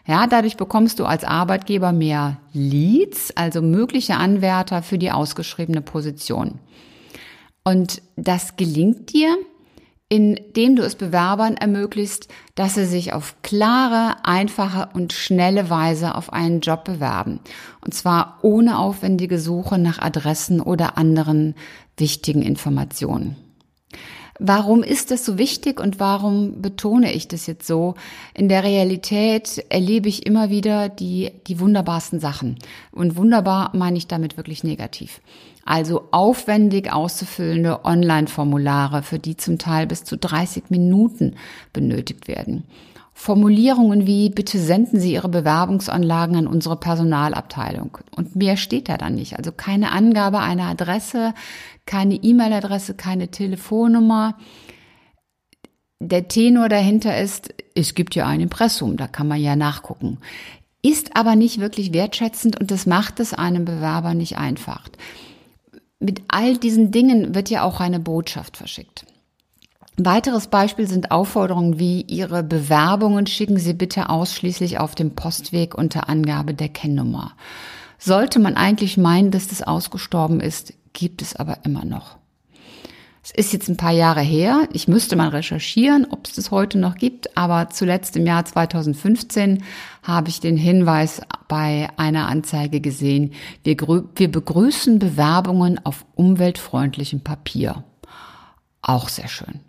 Ja, 0.06 0.26
dadurch 0.26 0.56
bekommst 0.56 0.98
du 1.00 1.06
als 1.06 1.24
Arbeitgeber 1.24 1.92
mehr 1.92 2.38
Leads, 2.52 3.34
also 3.36 3.62
mögliche 3.62 4.16
Anwärter 4.16 4.82
für 4.82 4.98
die 4.98 5.10
ausgeschriebene 5.10 5.80
Position. 5.80 6.58
Und 7.64 8.02
das 8.16 8.56
gelingt 8.56 9.14
dir, 9.14 9.38
indem 10.10 10.76
du 10.76 10.82
es 10.82 10.94
Bewerbern 10.94 11.56
ermöglicht, 11.56 12.28
dass 12.54 12.74
sie 12.74 12.84
sich 12.84 13.14
auf 13.14 13.36
klare, 13.42 14.16
einfache 14.24 14.90
und 14.92 15.14
schnelle 15.14 15.70
Weise 15.70 16.14
auf 16.14 16.32
einen 16.32 16.60
Job 16.60 16.84
bewerben. 16.84 17.40
Und 17.80 17.94
zwar 17.94 18.38
ohne 18.42 18.78
aufwendige 18.78 19.38
Suche 19.38 19.78
nach 19.78 19.98
Adressen 19.98 20.60
oder 20.60 20.98
anderen 20.98 21.54
wichtigen 21.96 22.42
Informationen. 22.42 23.36
Warum 24.40 24.82
ist 24.82 25.12
das 25.12 25.24
so 25.24 25.38
wichtig 25.38 25.78
und 25.80 26.00
warum 26.00 26.60
betone 26.60 27.12
ich 27.12 27.28
das 27.28 27.46
jetzt 27.46 27.66
so? 27.66 27.94
In 28.34 28.48
der 28.48 28.64
Realität 28.64 29.64
erlebe 29.68 30.08
ich 30.08 30.26
immer 30.26 30.50
wieder 30.50 30.88
die, 30.88 31.30
die 31.46 31.60
wunderbarsten 31.60 32.18
Sachen. 32.18 32.58
Und 32.90 33.16
wunderbar 33.16 33.70
meine 33.74 33.96
ich 33.96 34.08
damit 34.08 34.36
wirklich 34.36 34.64
negativ. 34.64 35.20
Also 35.64 36.08
aufwendig 36.10 36.92
auszufüllende 36.92 37.84
Online-Formulare, 37.84 39.02
für 39.02 39.18
die 39.18 39.36
zum 39.36 39.58
Teil 39.58 39.86
bis 39.86 40.04
zu 40.04 40.18
30 40.18 40.64
Minuten 40.68 41.36
benötigt 41.72 42.26
werden. 42.26 42.64
Formulierungen 43.16 44.06
wie, 44.08 44.28
bitte 44.28 44.58
senden 44.58 44.98
Sie 44.98 45.12
Ihre 45.12 45.28
Bewerbungsanlagen 45.28 46.36
an 46.36 46.46
unsere 46.48 46.76
Personalabteilung. 46.76 47.96
Und 48.14 48.34
mehr 48.34 48.56
steht 48.56 48.88
da 48.88 48.98
dann 48.98 49.14
nicht. 49.14 49.38
Also 49.38 49.52
keine 49.52 49.92
Angabe 49.92 50.40
einer 50.40 50.64
Adresse, 50.64 51.32
keine 51.86 52.16
E-Mail-Adresse, 52.16 52.94
keine 52.94 53.28
Telefonnummer. 53.28 54.36
Der 56.00 56.28
Tenor 56.28 56.68
dahinter 56.68 57.18
ist, 57.18 57.54
es 57.74 57.94
gibt 57.94 58.16
ja 58.16 58.26
ein 58.26 58.40
Impressum, 58.40 58.96
da 58.96 59.06
kann 59.06 59.28
man 59.28 59.40
ja 59.40 59.54
nachgucken. 59.54 60.18
Ist 60.82 61.16
aber 61.16 61.36
nicht 61.36 61.60
wirklich 61.60 61.94
wertschätzend 61.94 62.60
und 62.60 62.70
das 62.70 62.84
macht 62.84 63.20
es 63.20 63.32
einem 63.32 63.64
Bewerber 63.64 64.12
nicht 64.12 64.36
einfach. 64.36 64.88
Mit 66.00 66.20
all 66.28 66.58
diesen 66.58 66.90
Dingen 66.90 67.34
wird 67.34 67.48
ja 67.48 67.62
auch 67.62 67.80
eine 67.80 68.00
Botschaft 68.00 68.56
verschickt. 68.56 69.06
Ein 69.96 70.06
weiteres 70.06 70.48
Beispiel 70.48 70.88
sind 70.88 71.12
Aufforderungen 71.12 71.78
wie 71.78 72.02
Ihre 72.02 72.42
Bewerbungen 72.42 73.28
schicken 73.28 73.58
Sie 73.58 73.74
bitte 73.74 74.08
ausschließlich 74.08 74.80
auf 74.80 74.96
dem 74.96 75.14
Postweg 75.14 75.76
unter 75.76 76.08
Angabe 76.08 76.52
der 76.52 76.68
Kennnummer. 76.68 77.32
Sollte 77.98 78.40
man 78.40 78.56
eigentlich 78.56 78.96
meinen, 78.96 79.30
dass 79.30 79.46
das 79.46 79.62
ausgestorben 79.62 80.40
ist, 80.40 80.74
gibt 80.94 81.22
es 81.22 81.36
aber 81.36 81.58
immer 81.64 81.84
noch. 81.84 82.16
Es 83.22 83.30
ist 83.30 83.52
jetzt 83.52 83.68
ein 83.68 83.76
paar 83.76 83.92
Jahre 83.92 84.20
her. 84.20 84.68
Ich 84.72 84.88
müsste 84.88 85.14
mal 85.14 85.28
recherchieren, 85.28 86.06
ob 86.10 86.26
es 86.26 86.34
das 86.34 86.50
heute 86.50 86.76
noch 86.76 86.96
gibt. 86.96 87.36
Aber 87.38 87.70
zuletzt 87.70 88.16
im 88.16 88.26
Jahr 88.26 88.44
2015 88.44 89.62
habe 90.02 90.28
ich 90.28 90.40
den 90.40 90.58
Hinweis 90.58 91.22
bei 91.48 91.88
einer 91.96 92.28
Anzeige 92.28 92.80
gesehen. 92.80 93.32
Wir, 93.62 93.76
wir 93.78 94.30
begrüßen 94.30 94.98
Bewerbungen 94.98 95.80
auf 95.86 96.04
umweltfreundlichem 96.16 97.20
Papier. 97.20 97.84
Auch 98.82 99.08
sehr 99.08 99.28
schön. 99.28 99.60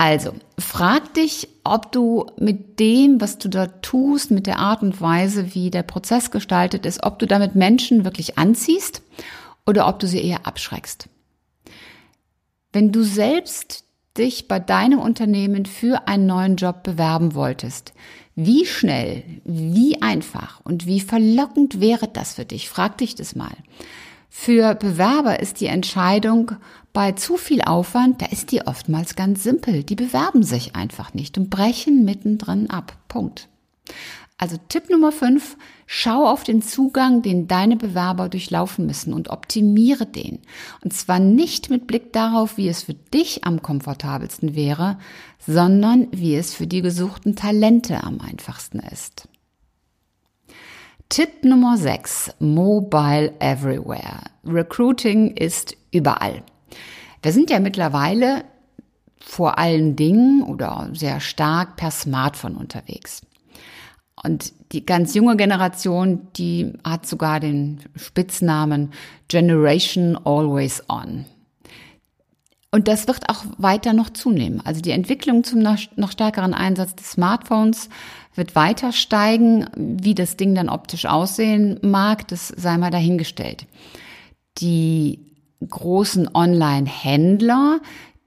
Also, 0.00 0.32
frag 0.58 1.12
dich, 1.12 1.46
ob 1.62 1.92
du 1.92 2.24
mit 2.38 2.80
dem, 2.80 3.20
was 3.20 3.36
du 3.36 3.50
da 3.50 3.66
tust, 3.66 4.30
mit 4.30 4.46
der 4.46 4.58
Art 4.58 4.80
und 4.80 4.98
Weise, 5.02 5.54
wie 5.54 5.70
der 5.70 5.82
Prozess 5.82 6.30
gestaltet 6.30 6.86
ist, 6.86 7.02
ob 7.02 7.18
du 7.18 7.26
damit 7.26 7.54
Menschen 7.54 8.02
wirklich 8.02 8.38
anziehst 8.38 9.02
oder 9.66 9.86
ob 9.86 9.98
du 9.98 10.06
sie 10.06 10.24
eher 10.24 10.46
abschreckst. 10.46 11.10
Wenn 12.72 12.92
du 12.92 13.02
selbst 13.02 13.84
dich 14.16 14.48
bei 14.48 14.58
deinem 14.58 15.00
Unternehmen 15.00 15.66
für 15.66 16.08
einen 16.08 16.24
neuen 16.24 16.56
Job 16.56 16.82
bewerben 16.82 17.34
wolltest, 17.34 17.92
wie 18.34 18.64
schnell, 18.64 19.22
wie 19.44 20.00
einfach 20.00 20.62
und 20.64 20.86
wie 20.86 21.00
verlockend 21.00 21.78
wäre 21.78 22.08
das 22.08 22.36
für 22.36 22.46
dich? 22.46 22.70
Frag 22.70 22.96
dich 22.96 23.16
das 23.16 23.36
mal. 23.36 23.54
Für 24.32 24.76
Bewerber 24.76 25.40
ist 25.40 25.60
die 25.60 25.66
Entscheidung 25.66 26.52
bei 26.92 27.12
zu 27.12 27.36
viel 27.36 27.62
Aufwand, 27.62 28.22
da 28.22 28.26
ist 28.26 28.52
die 28.52 28.64
oftmals 28.64 29.16
ganz 29.16 29.42
simpel. 29.42 29.82
Die 29.82 29.96
bewerben 29.96 30.44
sich 30.44 30.76
einfach 30.76 31.12
nicht 31.14 31.36
und 31.36 31.50
brechen 31.50 32.04
mittendrin 32.04 32.70
ab. 32.70 32.96
Punkt. 33.08 33.48
Also 34.38 34.56
Tipp 34.68 34.88
Nummer 34.88 35.12
5, 35.12 35.58
schau 35.84 36.26
auf 36.26 36.44
den 36.44 36.62
Zugang, 36.62 37.20
den 37.20 37.46
deine 37.46 37.76
Bewerber 37.76 38.30
durchlaufen 38.30 38.86
müssen 38.86 39.12
und 39.12 39.28
optimiere 39.28 40.06
den. 40.06 40.38
Und 40.82 40.94
zwar 40.94 41.18
nicht 41.18 41.68
mit 41.68 41.86
Blick 41.86 42.12
darauf, 42.14 42.56
wie 42.56 42.68
es 42.68 42.84
für 42.84 42.94
dich 42.94 43.44
am 43.44 43.60
komfortabelsten 43.60 44.54
wäre, 44.54 44.98
sondern 45.46 46.08
wie 46.12 46.36
es 46.36 46.54
für 46.54 46.66
die 46.66 46.80
gesuchten 46.80 47.36
Talente 47.36 48.02
am 48.02 48.20
einfachsten 48.20 48.78
ist. 48.78 49.28
Tipp 51.10 51.44
Nummer 51.44 51.76
6. 51.76 52.36
Mobile 52.38 53.34
Everywhere. 53.40 54.20
Recruiting 54.44 55.36
ist 55.36 55.76
überall. 55.90 56.44
Wir 57.20 57.32
sind 57.32 57.50
ja 57.50 57.58
mittlerweile 57.58 58.44
vor 59.18 59.58
allen 59.58 59.96
Dingen 59.96 60.44
oder 60.44 60.88
sehr 60.92 61.18
stark 61.18 61.74
per 61.74 61.90
Smartphone 61.90 62.54
unterwegs. 62.54 63.22
Und 64.22 64.52
die 64.70 64.86
ganz 64.86 65.12
junge 65.14 65.36
Generation, 65.36 66.28
die 66.36 66.74
hat 66.84 67.06
sogar 67.06 67.40
den 67.40 67.80
Spitznamen 67.96 68.92
Generation 69.26 70.16
Always 70.16 70.84
On. 70.88 71.24
Und 72.70 72.86
das 72.86 73.08
wird 73.08 73.28
auch 73.28 73.44
weiter 73.58 73.94
noch 73.94 74.10
zunehmen. 74.10 74.60
Also 74.64 74.80
die 74.80 74.92
Entwicklung 74.92 75.42
zum 75.42 75.58
noch 75.58 76.12
stärkeren 76.12 76.54
Einsatz 76.54 76.94
des 76.94 77.10
Smartphones 77.10 77.88
wird 78.34 78.54
weiter 78.54 78.92
steigen. 78.92 79.66
Wie 79.76 80.14
das 80.14 80.36
Ding 80.36 80.54
dann 80.54 80.68
optisch 80.68 81.06
aussehen 81.06 81.78
mag, 81.82 82.28
das 82.28 82.48
sei 82.48 82.78
mal 82.78 82.90
dahingestellt. 82.90 83.66
Die 84.58 85.18
großen 85.68 86.28
Online-Händler, 86.34 87.80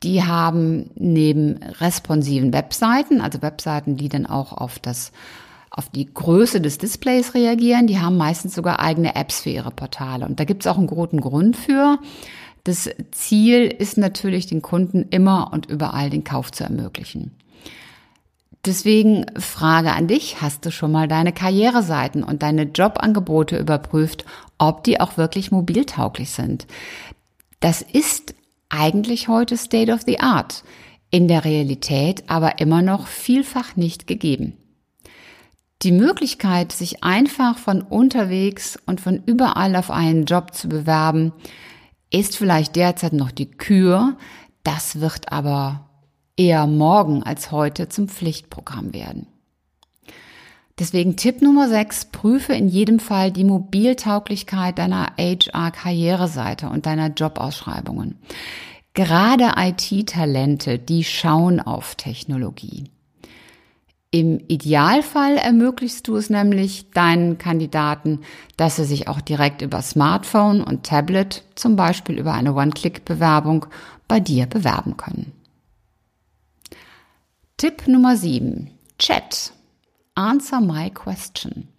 die 0.04 0.24
haben 0.24 0.92
neben 0.96 1.58
responsiven 1.80 2.54
Webseiten, 2.54 3.22
also 3.22 3.42
Webseiten, 3.42 3.98
die 3.98 4.10
dann 4.10 4.26
auch 4.26 4.54
auf 4.54 4.80
das 4.80 5.12
auf 5.76 5.90
die 5.90 6.06
Größe 6.06 6.62
des 6.62 6.78
Displays 6.78 7.34
reagieren. 7.34 7.88
Die 7.88 8.00
haben 8.00 8.16
meistens 8.16 8.54
sogar 8.54 8.80
eigene 8.80 9.16
Apps 9.16 9.42
für 9.42 9.50
ihre 9.50 9.72
Portale. 9.72 10.24
Und 10.26 10.40
da 10.40 10.44
gibt 10.44 10.64
es 10.64 10.68
auch 10.68 10.78
einen 10.78 10.86
guten 10.86 11.20
Grund 11.20 11.58
für. 11.58 11.98
Das 12.64 12.90
Ziel 13.12 13.66
ist 13.66 13.98
natürlich, 13.98 14.46
den 14.46 14.62
Kunden 14.62 15.08
immer 15.10 15.52
und 15.52 15.66
überall 15.66 16.12
den 16.12 16.24
Kauf 16.24 16.52
zu 16.52 16.64
ermöglichen. 16.64 17.32
Deswegen 18.66 19.26
Frage 19.38 19.92
an 19.92 20.08
dich, 20.08 20.42
hast 20.42 20.66
du 20.66 20.72
schon 20.72 20.92
mal 20.92 21.10
deine 21.10 21.34
Karriereseiten 21.34 22.24
und 22.24 22.44
deine 22.44 22.64
Jobangebote 22.64 23.58
überprüft, 23.58 24.26
ob 24.58 24.86
die 24.86 25.02
auch 25.02 25.18
wirklich 25.18 25.52
mobiltauglich 25.52 26.30
sind? 26.30 26.66
Das 27.60 27.82
ist 27.82 28.36
eigentlich 28.70 29.28
heute 29.28 29.58
State 29.58 29.92
of 29.92 30.02
the 30.06 30.22
Art, 30.22 30.64
in 31.12 31.28
der 31.28 31.44
Realität 31.44 32.24
aber 32.28 32.60
immer 32.60 32.82
noch 32.82 33.08
vielfach 33.08 33.76
nicht 33.76 34.08
gegeben. 34.08 34.58
Die 35.82 35.92
Möglichkeit, 35.92 36.72
sich 36.72 37.04
einfach 37.04 37.58
von 37.58 37.82
unterwegs 37.82 38.80
und 38.86 39.02
von 39.02 39.22
überall 39.26 39.76
auf 39.76 39.92
einen 39.92 40.24
Job 40.24 40.54
zu 40.54 40.70
bewerben, 40.70 41.34
ist 42.10 42.38
vielleicht 42.38 42.78
derzeit 42.78 43.12
noch 43.12 43.32
die 43.32 43.52
Kür. 43.52 44.16
Das 44.64 45.02
wird 45.02 45.34
aber 45.34 45.90
eher 46.38 46.68
morgen 46.68 47.24
als 47.24 47.52
heute 47.52 47.90
zum 47.90 48.08
Pflichtprogramm 48.08 48.94
werden. 48.94 49.28
Deswegen 50.80 51.16
Tipp 51.18 51.42
Nummer 51.42 51.70
6, 51.70 52.06
prüfe 52.06 52.54
in 52.54 52.68
jedem 52.68 53.00
Fall 53.00 53.32
die 53.32 53.44
Mobiltauglichkeit 53.44 54.80
deiner 54.80 55.12
HR-Karriereseite 55.18 56.68
und 56.68 56.88
deiner 56.88 57.10
Jobausschreibungen. 57.10 58.18
Gerade 58.96 59.54
IT-Talente, 59.58 60.80
die 60.80 61.04
schauen 61.04 61.60
auf 61.60 61.96
Technologie. 61.96 62.86
Im 64.10 64.40
Idealfall 64.48 65.38
ermöglichst 65.38 66.08
du 66.08 66.16
es 66.16 66.30
nämlich 66.30 66.92
deinen 66.92 67.40
Kandidaten, 67.40 68.20
dass 68.58 68.76
sie 68.76 68.86
sich 68.86 69.08
auch 69.08 69.22
direkt 69.22 69.64
über 69.64 69.82
Smartphone 69.82 70.62
und 70.62 70.84
Tablet, 70.84 71.44
zum 71.56 71.76
Beispiel 71.76 72.20
über 72.20 72.34
eine 72.34 72.54
One-Click-Bewerbung, 72.54 73.66
bei 74.08 74.20
dir 74.20 74.46
bewerben 74.46 74.98
können. 74.98 75.33
Tipp 77.64 77.88
Nummer 77.88 78.18
7. 78.18 78.72
Chat. 79.00 79.54
Answer 80.16 80.60
my 80.60 80.90
question. 80.90 81.70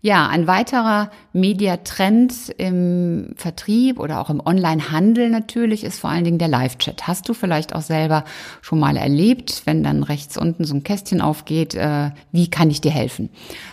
Ja, 0.00 0.26
ein 0.26 0.48
weiterer 0.48 1.12
Mediatrend 1.32 2.48
im 2.58 3.34
Vertrieb 3.36 4.00
oder 4.00 4.20
auch 4.20 4.28
im 4.28 4.44
Online-Handel 4.44 5.30
natürlich 5.30 5.84
ist 5.84 6.00
vor 6.00 6.10
allen 6.10 6.24
Dingen 6.24 6.40
der 6.40 6.48
Live-Chat. 6.48 7.06
Hast 7.06 7.28
du 7.28 7.34
vielleicht 7.34 7.76
auch 7.76 7.82
selber 7.82 8.24
schon 8.60 8.80
mal 8.80 8.96
erlebt, 8.96 9.62
wenn 9.66 9.84
dann 9.84 10.02
rechts 10.02 10.36
unten 10.36 10.64
so 10.64 10.74
ein 10.74 10.82
Kästchen 10.82 11.20
aufgeht, 11.20 11.76
äh, 11.76 12.10
wie 12.32 12.50
kann 12.50 12.68
ich 12.68 12.80
dir 12.80 12.90
helfen? 12.90 13.30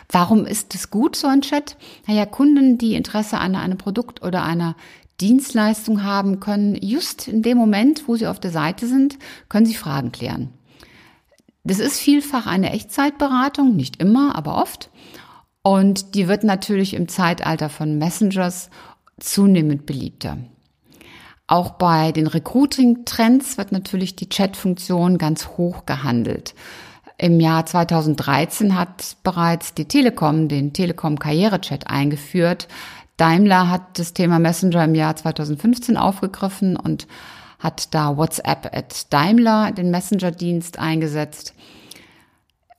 Warum 0.10 0.46
ist 0.46 0.76
es 0.76 0.92
gut, 0.92 1.16
so 1.16 1.26
ein 1.26 1.42
Chat? 1.42 1.76
Naja, 2.06 2.28
Kunden, 2.28 2.78
die 2.78 2.94
Interesse 2.94 3.40
an 3.40 3.56
einem 3.56 3.80
Produkt 3.80 4.22
oder 4.22 4.44
einer 4.44 4.76
Dienstleistung 5.20 6.04
haben, 6.04 6.40
können 6.40 6.76
just 6.76 7.28
in 7.28 7.42
dem 7.42 7.58
Moment, 7.58 8.08
wo 8.08 8.16
sie 8.16 8.28
auf 8.28 8.40
der 8.40 8.52
Seite 8.52 8.86
sind, 8.86 9.18
können 9.50 9.66
sie 9.66 9.74
Fragen 9.74 10.12
klären. 10.12 10.54
Das 11.68 11.80
ist 11.80 12.00
vielfach 12.00 12.48
eine 12.48 12.72
Echtzeitberatung, 12.72 13.76
nicht 13.76 14.02
immer, 14.02 14.38
aber 14.38 14.56
oft. 14.56 14.90
Und 15.64 16.16
die 16.16 16.30
wird 16.30 16.46
natürlich 16.46 16.94
im 16.94 17.10
Zeitalter 17.10 17.68
von 17.68 17.98
Messengers 17.98 18.70
zunehmend 19.20 19.86
beliebter. 19.86 20.38
Auch 21.46 21.72
bei 21.72 22.14
den 22.14 22.28
Recruiting-Trends 22.28 23.58
wird 23.58 23.74
natürlich 23.74 24.16
die 24.16 24.30
Chat-Funktion 24.30 25.18
ganz 25.18 25.50
hoch 25.58 25.86
gehandelt. 25.86 26.56
Im 27.18 27.42
Jahr 27.42 27.66
2013 27.66 28.80
hat 28.80 29.18
bereits 29.24 29.74
die 29.74 29.90
Telekom 29.90 30.48
den 30.48 30.72
Telekom 30.72 31.20
Karrierechat 31.20 31.88
eingeführt. 31.88 32.70
Daimler 33.18 33.70
hat 33.70 34.00
das 34.00 34.14
Thema 34.14 34.40
Messenger 34.40 34.86
im 34.86 34.96
Jahr 34.96 35.18
2015 35.18 35.98
aufgegriffen 35.98 36.78
und 36.78 37.08
hat 37.60 37.94
da 37.94 38.18
WhatsApp 38.18 38.70
at 38.74 39.12
Daimler 39.12 39.72
den 39.72 39.92
Messenger-Dienst 39.92 40.80
eingesetzt. 40.80 41.54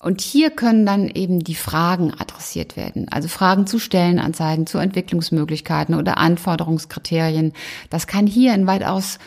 Und 0.01 0.21
hier 0.21 0.51
können 0.51 0.87
dann 0.87 1.09
eben 1.09 1.41
die 1.41 1.57
Fragen 1.57 2.13
adressiert 2.17 2.77
werden. 2.77 3.09
Also 3.11 3.27
Fragen 3.27 3.67
zu 3.67 3.81
Stellenanzeigen, 3.81 4.67
zu 4.67 4.79
Entwicklungsmöglichkeiten 4.79 5.97
oder 5.97 6.19
Anforderungskriterien. 6.19 7.53
Das 7.91 8.07
kann 8.07 8.27
hier 8.27 8.55
in 8.55 8.69
weitaus 8.69 9.19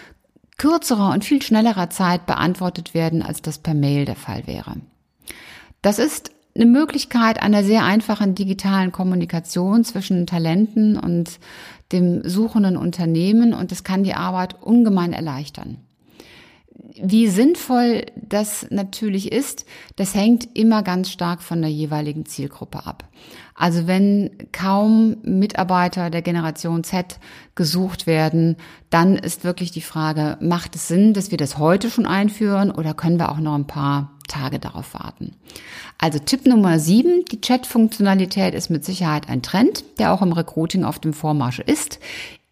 kürzerer 0.57 1.11
und 1.11 1.25
viel 1.25 1.41
schnellerer 1.41 1.89
Zeit 1.89 2.25
beantwortet 2.25 2.93
werden, 2.93 3.21
als 3.21 3.41
das 3.41 3.57
per 3.57 3.73
Mail 3.73 4.05
der 4.05 4.15
Fall 4.15 4.47
wäre. 4.47 4.77
Das 5.81 5.99
ist 5.99 6.31
eine 6.55 6.65
Möglichkeit 6.65 7.41
einer 7.41 7.63
sehr 7.63 7.83
einfachen 7.83 8.35
digitalen 8.35 8.91
Kommunikation 8.91 9.83
zwischen 9.83 10.27
Talenten 10.27 10.97
und 10.97 11.39
dem 11.91 12.27
suchenden 12.27 12.77
Unternehmen 12.77 13.53
und 13.53 13.71
das 13.71 13.83
kann 13.83 14.03
die 14.03 14.13
Arbeit 14.13 14.61
ungemein 14.61 15.13
erleichtern. 15.13 15.77
Wie 17.01 17.27
sinnvoll 17.27 18.05
das 18.15 18.67
natürlich 18.69 19.31
ist, 19.31 19.65
das 19.95 20.15
hängt 20.15 20.57
immer 20.57 20.83
ganz 20.83 21.09
stark 21.09 21.41
von 21.41 21.61
der 21.61 21.71
jeweiligen 21.71 22.25
Zielgruppe 22.25 22.85
ab. 22.85 23.05
Also 23.55 23.87
wenn 23.87 24.31
kaum 24.51 25.17
Mitarbeiter 25.23 26.09
der 26.09 26.21
Generation 26.21 26.83
Z 26.83 27.19
gesucht 27.55 28.07
werden, 28.07 28.57
dann 28.89 29.15
ist 29.15 29.43
wirklich 29.43 29.71
die 29.71 29.81
Frage, 29.81 30.37
macht 30.41 30.75
es 30.75 30.87
Sinn, 30.87 31.13
dass 31.13 31.31
wir 31.31 31.37
das 31.37 31.57
heute 31.57 31.89
schon 31.89 32.05
einführen 32.05 32.71
oder 32.71 32.93
können 32.93 33.19
wir 33.19 33.31
auch 33.31 33.39
noch 33.39 33.55
ein 33.55 33.67
paar 33.67 34.17
Tage 34.31 34.59
darauf 34.59 34.93
warten? 34.93 35.35
Also 35.97 36.19
Tipp 36.19 36.47
Nummer 36.47 36.79
sieben, 36.79 37.25
die 37.31 37.41
Chat-Funktionalität 37.41 38.53
ist 38.53 38.69
mit 38.69 38.85
Sicherheit 38.85 39.29
ein 39.29 39.41
Trend, 39.41 39.83
der 39.99 40.13
auch 40.13 40.21
im 40.21 40.33
Recruiting 40.33 40.83
auf 40.83 40.99
dem 40.99 41.13
Vormarsch 41.13 41.59
ist. 41.59 41.99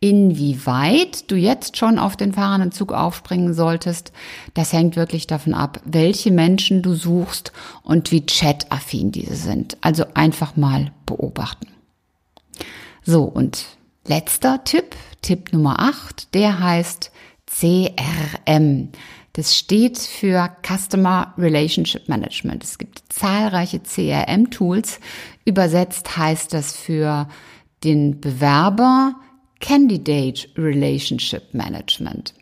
Inwieweit 0.01 1.29
du 1.29 1.35
jetzt 1.35 1.75
schon 1.75 1.99
auf 1.99 2.15
den 2.15 2.31
fahrenden 2.31 2.71
Zug 2.71 2.93
aufspringen 2.93 3.53
solltest, 3.53 4.13
das 4.53 4.71
hängt 4.71 4.95
wirklich 4.95 5.27
davon 5.27 5.53
ab, 5.53 5.81
welche 5.83 6.31
Menschen 6.31 6.81
du 6.81 6.93
suchst 6.93 7.51
und 7.83 8.11
wie 8.11 8.25
chat-affin 8.25 9.11
diese 9.11 9.35
sind. 9.35 9.77
Also 9.81 10.05
einfach 10.13 10.55
mal 10.55 10.91
beobachten. 11.05 11.67
So, 13.03 13.23
und 13.23 13.65
letzter 14.05 14.63
Tipp, 14.63 14.95
Tipp 15.21 15.51
Nummer 15.51 15.79
8, 15.79 16.33
der 16.33 16.59
heißt 16.59 17.11
CRM. 17.45 18.89
Das 19.33 19.57
steht 19.57 19.97
für 19.97 20.49
Customer 20.65 21.33
Relationship 21.37 22.09
Management. 22.09 22.63
Es 22.63 22.77
gibt 22.77 23.03
zahlreiche 23.09 23.79
CRM-Tools. 23.79 24.99
Übersetzt 25.45 26.17
heißt 26.17 26.53
das 26.53 26.75
für 26.75 27.27
den 27.83 28.19
Bewerber, 28.19 29.15
Candidate 29.59 30.47
Relationship 30.57 31.53
Management. 31.53 32.33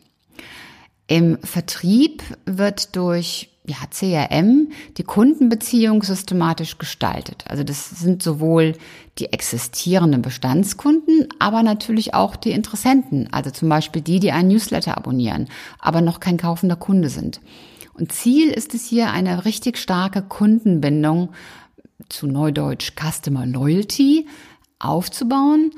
Im 1.08 1.38
Vertrieb 1.42 2.22
wird 2.44 2.94
durch 2.96 3.50
ja, 3.68 3.76
CRM 3.90 4.68
die 4.96 5.04
Kundenbeziehung 5.04 6.02
systematisch 6.02 6.78
gestaltet. 6.78 7.44
Also 7.48 7.64
das 7.64 7.90
sind 7.90 8.22
sowohl 8.22 8.74
die 9.18 9.32
existierenden 9.32 10.22
Bestandskunden, 10.22 11.28
aber 11.38 11.62
natürlich 11.62 12.14
auch 12.14 12.36
die 12.36 12.52
Interessenten, 12.52 13.28
also 13.32 13.50
zum 13.50 13.68
Beispiel 13.68 14.02
die, 14.02 14.20
die 14.20 14.32
einen 14.32 14.48
Newsletter 14.48 14.96
abonnieren, 14.96 15.48
aber 15.78 16.00
noch 16.00 16.20
kein 16.20 16.36
kaufender 16.36 16.76
Kunde 16.76 17.10
sind. 17.10 17.40
Und 17.94 18.12
Ziel 18.12 18.48
ist 18.48 18.74
es 18.74 18.86
hier, 18.86 19.10
eine 19.10 19.44
richtig 19.44 19.76
starke 19.76 20.22
Kundenbindung 20.22 21.30
zu 22.08 22.26
Neudeutsch 22.26 22.92
Customer 22.94 23.44
Loyalty 23.44 24.26
aufzubauen 24.78 25.72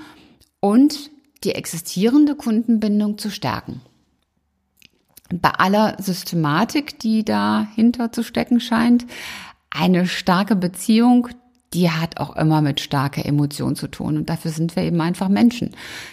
und 0.60 1.10
die 1.44 1.54
existierende 1.54 2.34
Kundenbindung 2.34 3.16
zu 3.16 3.30
stärken. 3.30 3.80
Bei 5.32 5.50
aller 5.50 5.96
Systematik, 6.00 6.98
die 6.98 7.24
dahinter 7.24 8.12
zu 8.12 8.22
stecken 8.22 8.60
scheint, 8.60 9.06
eine 9.70 10.06
starke 10.06 10.56
Beziehung, 10.56 11.28
die 11.72 11.90
hat 11.90 12.18
auch 12.18 12.34
immer 12.34 12.62
mit 12.62 12.80
starker 12.80 13.24
Emotion 13.24 13.76
zu 13.76 13.86
tun. 13.86 14.16
Und 14.16 14.28
dafür 14.28 14.50
sind 14.50 14.74
wir 14.74 14.82
eben 14.82 15.00
einfach 15.00 15.28
Menschen. 15.28 15.70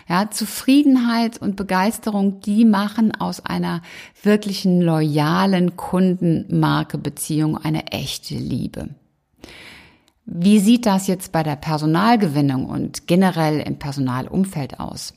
Ja, 0.07 0.29
Zufriedenheit 0.29 1.41
und 1.41 1.55
Begeisterung, 1.55 2.41
die 2.41 2.63
machen 2.63 3.15
aus 3.15 3.43
einer 3.43 3.81
wirklichen 4.21 4.81
loyalen 4.81 5.75
Kundenmarke-Beziehung 5.75 7.57
eine 7.57 7.87
echte 7.87 8.35
Liebe. 8.35 8.89
Wie 10.25 10.59
sieht 10.59 10.85
das 10.85 11.07
jetzt 11.07 11.31
bei 11.31 11.41
der 11.41 11.55
Personalgewinnung 11.55 12.65
und 12.65 13.07
generell 13.07 13.61
im 13.61 13.79
Personalumfeld 13.79 14.79
aus? 14.79 15.13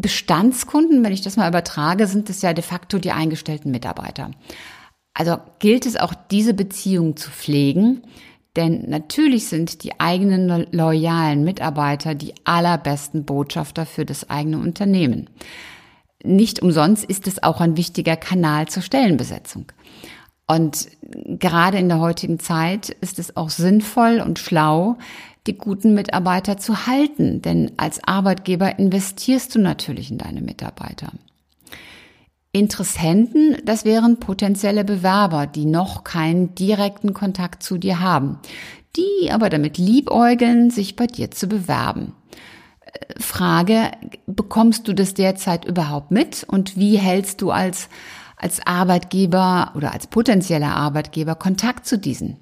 Bestandskunden, 0.00 1.04
wenn 1.04 1.12
ich 1.12 1.22
das 1.22 1.36
mal 1.36 1.48
übertrage, 1.48 2.06
sind 2.06 2.28
es 2.30 2.42
ja 2.42 2.52
de 2.52 2.64
facto 2.64 2.98
die 2.98 3.12
eingestellten 3.12 3.70
Mitarbeiter. 3.70 4.30
Also 5.14 5.36
gilt 5.60 5.86
es 5.86 5.96
auch 5.96 6.14
diese 6.30 6.54
Beziehung 6.54 7.16
zu 7.16 7.30
pflegen, 7.30 8.02
denn 8.56 8.88
natürlich 8.88 9.46
sind 9.46 9.82
die 9.84 9.98
eigenen 10.00 10.66
loyalen 10.72 11.44
Mitarbeiter 11.44 12.14
die 12.14 12.34
allerbesten 12.44 13.24
Botschafter 13.24 13.86
für 13.86 14.04
das 14.04 14.30
eigene 14.30 14.58
Unternehmen. 14.58 15.30
Nicht 16.24 16.62
umsonst 16.62 17.04
ist 17.04 17.26
es 17.26 17.42
auch 17.42 17.60
ein 17.60 17.76
wichtiger 17.76 18.16
Kanal 18.16 18.66
zur 18.66 18.82
Stellenbesetzung. 18.82 19.66
Und 20.46 20.88
gerade 21.02 21.78
in 21.78 21.88
der 21.88 22.00
heutigen 22.00 22.38
Zeit 22.38 22.90
ist 22.90 23.18
es 23.18 23.36
auch 23.36 23.50
sinnvoll 23.50 24.20
und 24.20 24.38
schlau, 24.38 24.98
die 25.46 25.58
guten 25.58 25.94
Mitarbeiter 25.94 26.56
zu 26.56 26.86
halten, 26.86 27.42
denn 27.42 27.72
als 27.76 28.02
Arbeitgeber 28.02 28.78
investierst 28.78 29.54
du 29.54 29.58
natürlich 29.58 30.10
in 30.10 30.18
deine 30.18 30.40
Mitarbeiter. 30.40 31.12
Interessenten, 32.52 33.56
das 33.64 33.84
wären 33.84 34.20
potenzielle 34.20 34.84
Bewerber, 34.84 35.46
die 35.46 35.66
noch 35.66 36.04
keinen 36.04 36.54
direkten 36.54 37.12
Kontakt 37.12 37.62
zu 37.62 37.78
dir 37.78 38.00
haben, 38.00 38.38
die 38.96 39.30
aber 39.32 39.50
damit 39.50 39.76
liebäugeln, 39.76 40.70
sich 40.70 40.94
bei 40.94 41.06
dir 41.06 41.32
zu 41.32 41.48
bewerben. 41.48 42.12
Frage, 43.18 43.90
bekommst 44.26 44.86
du 44.86 44.92
das 44.92 45.14
derzeit 45.14 45.64
überhaupt 45.64 46.12
mit 46.12 46.44
und 46.44 46.76
wie 46.76 46.96
hältst 46.96 47.42
du 47.42 47.50
als, 47.50 47.88
als 48.36 48.64
Arbeitgeber 48.64 49.72
oder 49.74 49.92
als 49.92 50.06
potenzieller 50.06 50.76
Arbeitgeber 50.76 51.34
Kontakt 51.34 51.86
zu 51.86 51.98
diesen? 51.98 52.36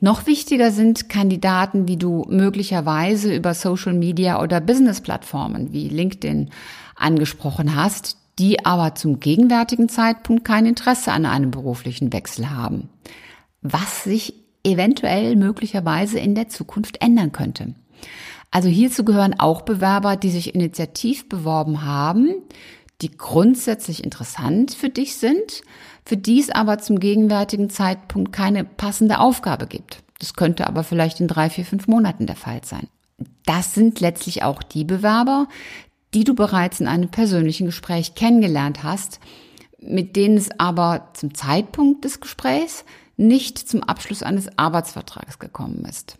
Noch 0.00 0.26
wichtiger 0.26 0.70
sind 0.70 1.08
Kandidaten, 1.08 1.84
die 1.84 1.96
du 1.96 2.24
möglicherweise 2.28 3.34
über 3.34 3.52
Social 3.54 3.94
Media 3.94 4.40
oder 4.40 4.60
Business-Plattformen 4.60 5.72
wie 5.72 5.88
LinkedIn 5.88 6.50
angesprochen 6.94 7.74
hast, 7.74 8.16
die 8.38 8.64
aber 8.64 8.94
zum 8.94 9.18
gegenwärtigen 9.18 9.88
Zeitpunkt 9.88 10.44
kein 10.44 10.66
Interesse 10.66 11.10
an 11.10 11.26
einem 11.26 11.50
beruflichen 11.50 12.12
Wechsel 12.12 12.50
haben, 12.50 12.88
was 13.60 14.04
sich 14.04 14.34
eventuell 14.62 15.34
möglicherweise 15.34 16.20
in 16.20 16.36
der 16.36 16.48
Zukunft 16.48 17.02
ändern 17.02 17.32
könnte. 17.32 17.74
Also 18.52 18.68
hierzu 18.68 19.04
gehören 19.04 19.38
auch 19.38 19.62
Bewerber, 19.62 20.16
die 20.16 20.30
sich 20.30 20.54
initiativ 20.54 21.28
beworben 21.28 21.84
haben, 21.84 22.34
die 23.00 23.16
grundsätzlich 23.16 24.02
interessant 24.02 24.72
für 24.72 24.88
dich 24.88 25.16
sind, 25.16 25.62
für 26.04 26.16
die 26.16 26.40
es 26.40 26.50
aber 26.50 26.78
zum 26.78 26.98
gegenwärtigen 26.98 27.70
Zeitpunkt 27.70 28.32
keine 28.32 28.64
passende 28.64 29.20
Aufgabe 29.20 29.66
gibt. 29.66 30.02
Das 30.18 30.34
könnte 30.34 30.66
aber 30.66 30.82
vielleicht 30.82 31.20
in 31.20 31.28
drei, 31.28 31.48
vier, 31.48 31.64
fünf 31.64 31.86
Monaten 31.86 32.26
der 32.26 32.36
Fall 32.36 32.60
sein. 32.64 32.88
Das 33.46 33.74
sind 33.74 34.00
letztlich 34.00 34.42
auch 34.42 34.62
die 34.62 34.84
Bewerber, 34.84 35.46
die 36.14 36.24
du 36.24 36.34
bereits 36.34 36.80
in 36.80 36.88
einem 36.88 37.10
persönlichen 37.10 37.66
Gespräch 37.66 38.14
kennengelernt 38.14 38.82
hast, 38.82 39.20
mit 39.80 40.16
denen 40.16 40.36
es 40.36 40.50
aber 40.58 41.10
zum 41.14 41.34
Zeitpunkt 41.34 42.04
des 42.04 42.20
Gesprächs 42.20 42.84
nicht 43.16 43.58
zum 43.58 43.82
Abschluss 43.82 44.22
eines 44.22 44.58
Arbeitsvertrags 44.58 45.38
gekommen 45.38 45.84
ist 45.84 46.16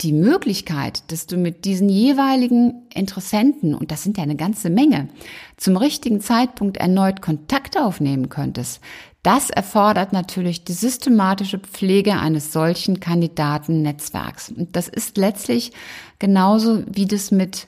die 0.00 0.12
Möglichkeit, 0.12 1.10
dass 1.12 1.26
du 1.26 1.36
mit 1.36 1.64
diesen 1.64 1.88
jeweiligen 1.88 2.86
Interessenten, 2.94 3.74
und 3.74 3.90
das 3.90 4.02
sind 4.02 4.16
ja 4.16 4.22
eine 4.22 4.36
ganze 4.36 4.70
Menge, 4.70 5.08
zum 5.56 5.76
richtigen 5.76 6.20
Zeitpunkt 6.20 6.76
erneut 6.76 7.22
Kontakt 7.22 7.78
aufnehmen 7.78 8.28
könntest, 8.28 8.80
das 9.22 9.48
erfordert 9.48 10.12
natürlich 10.12 10.64
die 10.64 10.74
systematische 10.74 11.58
Pflege 11.58 12.18
eines 12.18 12.52
solchen 12.52 13.00
Kandidatennetzwerks. 13.00 14.50
Und 14.50 14.76
das 14.76 14.88
ist 14.88 15.16
letztlich 15.16 15.72
genauso, 16.18 16.82
wie 16.86 17.06
das 17.06 17.30
mit 17.30 17.66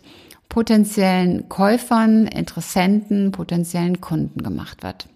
potenziellen 0.50 1.48
Käufern, 1.48 2.26
Interessenten, 2.26 3.32
potenziellen 3.32 4.02
Kunden 4.02 4.42
gemacht 4.42 4.82
wird. 4.82 5.08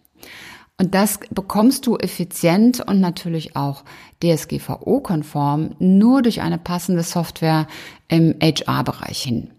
Und 0.80 0.94
das 0.94 1.20
bekommst 1.28 1.86
du 1.86 1.98
effizient 1.98 2.80
und 2.80 3.00
natürlich 3.00 3.54
auch 3.54 3.84
DSGVO-konform 4.22 5.74
nur 5.78 6.22
durch 6.22 6.40
eine 6.40 6.56
passende 6.56 7.02
Software 7.02 7.66
im 8.08 8.34
HR-Bereich 8.40 9.20
hin. 9.22 9.50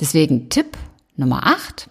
Deswegen 0.00 0.48
Tipp 0.48 0.78
Nummer 1.16 1.46
8. 1.46 1.90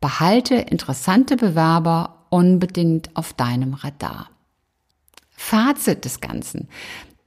Behalte 0.00 0.54
interessante 0.54 1.34
Bewerber 1.36 2.26
unbedingt 2.30 3.10
auf 3.16 3.32
deinem 3.32 3.74
Radar. 3.74 4.30
Fazit 5.30 6.04
des 6.04 6.20
Ganzen. 6.20 6.68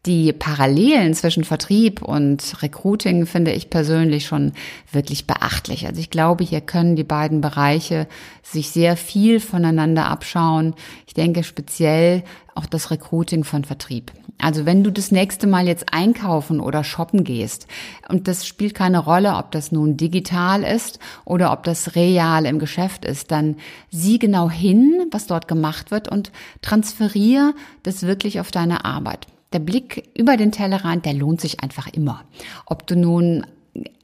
Die 0.05 0.33
Parallelen 0.33 1.15
zwischen 1.15 1.43
Vertrieb 1.43 2.03
und 2.03 2.61
Recruiting 2.61 3.25
finde 3.25 3.53
ich 3.53 3.71
persönlich 3.71 4.27
schon 4.27 4.51
wirklich 4.91 5.25
beachtlich. 5.25 5.87
Also 5.87 5.99
ich 5.99 6.11
glaube, 6.11 6.43
hier 6.43 6.61
können 6.61 6.95
die 6.95 7.03
beiden 7.03 7.41
Bereiche 7.41 8.07
sich 8.43 8.69
sehr 8.69 8.97
viel 8.97 9.39
voneinander 9.39 10.05
abschauen. 10.05 10.75
Ich 11.07 11.15
denke 11.15 11.43
speziell 11.43 12.23
auch 12.53 12.67
das 12.67 12.91
Recruiting 12.91 13.43
von 13.43 13.63
Vertrieb. 13.63 14.11
Also 14.37 14.67
wenn 14.67 14.83
du 14.83 14.91
das 14.91 15.09
nächste 15.09 15.47
Mal 15.47 15.65
jetzt 15.65 15.91
einkaufen 15.91 16.59
oder 16.59 16.83
shoppen 16.83 17.23
gehst, 17.23 17.65
und 18.07 18.27
das 18.27 18.45
spielt 18.45 18.75
keine 18.75 18.99
Rolle, 18.99 19.35
ob 19.37 19.51
das 19.51 19.71
nun 19.71 19.97
digital 19.97 20.61
ist 20.61 20.99
oder 21.23 21.51
ob 21.51 21.63
das 21.63 21.95
real 21.95 22.45
im 22.45 22.59
Geschäft 22.59 23.05
ist, 23.05 23.31
dann 23.31 23.55
sieh 23.89 24.19
genau 24.19 24.51
hin, 24.51 25.07
was 25.09 25.25
dort 25.25 25.47
gemacht 25.47 25.89
wird 25.89 26.11
und 26.11 26.31
transferier 26.61 27.55
das 27.81 28.03
wirklich 28.03 28.39
auf 28.39 28.51
deine 28.51 28.85
Arbeit 28.85 29.25
der 29.55 29.59
Blick 29.59 30.09
über 30.17 30.35
den 30.35 30.51
Tellerrand, 30.51 31.05
der 31.05 31.13
lohnt 31.13 31.39
sich 31.39 31.63
einfach 31.63 31.87
immer. 31.87 32.25
Ob 32.65 32.85
du 32.85 32.97
nun 32.97 33.45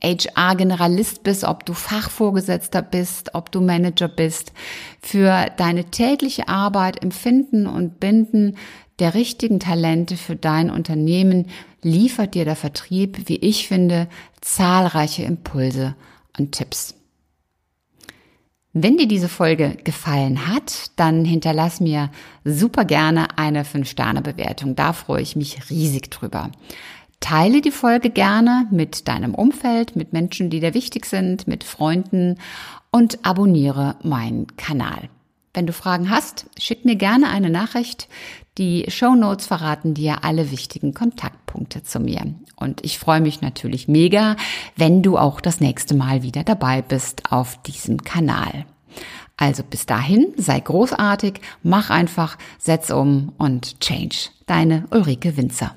HR-Generalist 0.02 1.24
bist, 1.24 1.44
ob 1.44 1.66
du 1.66 1.74
Fachvorgesetzter 1.74 2.82
bist, 2.82 3.36
ob 3.36 3.52
du 3.52 3.60
Manager 3.60 4.08
bist, 4.08 4.54
für 5.02 5.48
deine 5.58 5.86
tägliche 5.86 6.48
Arbeit 6.48 7.04
im 7.04 7.12
Finden 7.12 7.68
und 7.68 8.00
Binden 8.00 8.56
der 9.00 9.14
richtigen 9.14 9.60
Talente 9.60 10.16
für 10.16 10.38
dein 10.38 10.70
Unternehmen 10.70 11.48
liefert 11.82 12.34
dir 12.34 12.46
der 12.46 12.56
Vertrieb, 12.56 13.28
wie 13.28 13.38
ich 13.38 13.68
finde, 13.68 14.08
zahlreiche 14.40 15.24
Impulse 15.24 15.96
und 16.38 16.54
Tipps. 16.54 16.96
Wenn 18.74 18.96
dir 18.96 19.08
diese 19.08 19.28
Folge 19.28 19.78
gefallen 19.84 20.48
hat, 20.48 20.92
dann 20.96 21.26
hinterlass 21.26 21.82
mir 21.82 22.10
super 22.46 22.86
gerne 22.86 23.38
eine 23.38 23.64
5-Sterne-Bewertung. 23.64 24.76
Da 24.76 24.94
freue 24.94 25.22
ich 25.22 25.36
mich 25.36 25.70
riesig 25.70 26.10
drüber. 26.10 26.52
Teile 27.20 27.60
die 27.60 27.72
Folge 27.72 28.10
gerne 28.10 28.68
mit 28.72 29.10
deinem 29.10 29.36
Umfeld, 29.36 29.98
mit 29.98 30.14
Menschen, 30.14 30.50
die 30.50 30.62
dir 30.62 30.74
wichtig 30.74 31.06
sind, 31.06 31.48
mit 31.48 31.66
Freunden 31.66 32.38
und 32.92 33.20
abonniere 33.24 33.98
meinen 34.04 34.48
Kanal. 34.56 35.10
Wenn 35.54 35.68
du 35.68 35.74
Fragen 35.74 36.10
hast, 36.10 36.46
schick 36.58 36.86
mir 36.86 36.96
gerne 36.96 37.30
eine 37.30 37.50
Nachricht. 37.50 38.08
Die 38.58 38.86
Show 38.90 39.16
Notes 39.16 39.46
verraten 39.46 39.94
dir 39.94 40.24
alle 40.26 40.52
wichtigen 40.52 40.94
Kontaktpunkte 40.94 41.84
zu 41.84 42.00
mir. 42.00 42.34
Und 42.58 42.84
ich 42.84 43.00
freue 43.00 43.22
mich 43.22 43.42
natürlich 43.42 43.88
mega, 43.88 44.36
wenn 44.76 45.02
du 45.02 45.18
auch 45.18 45.40
das 45.40 45.62
nächste 45.62 45.96
Mal 45.96 46.22
wieder 46.22 46.44
dabei 46.44 46.82
bist 46.82 47.32
auf 47.32 47.62
diesem 47.62 48.04
Kanal. 48.04 48.66
Also 49.38 49.64
bis 49.64 49.86
dahin, 49.86 50.34
sei 50.38 50.60
großartig, 50.60 51.42
mach 51.64 51.90
einfach, 51.90 52.38
setz 52.60 52.92
um 52.92 53.32
und 53.38 53.80
change. 53.80 54.30
Deine 54.46 54.86
Ulrike 54.92 55.38
Winzer. 55.38 55.74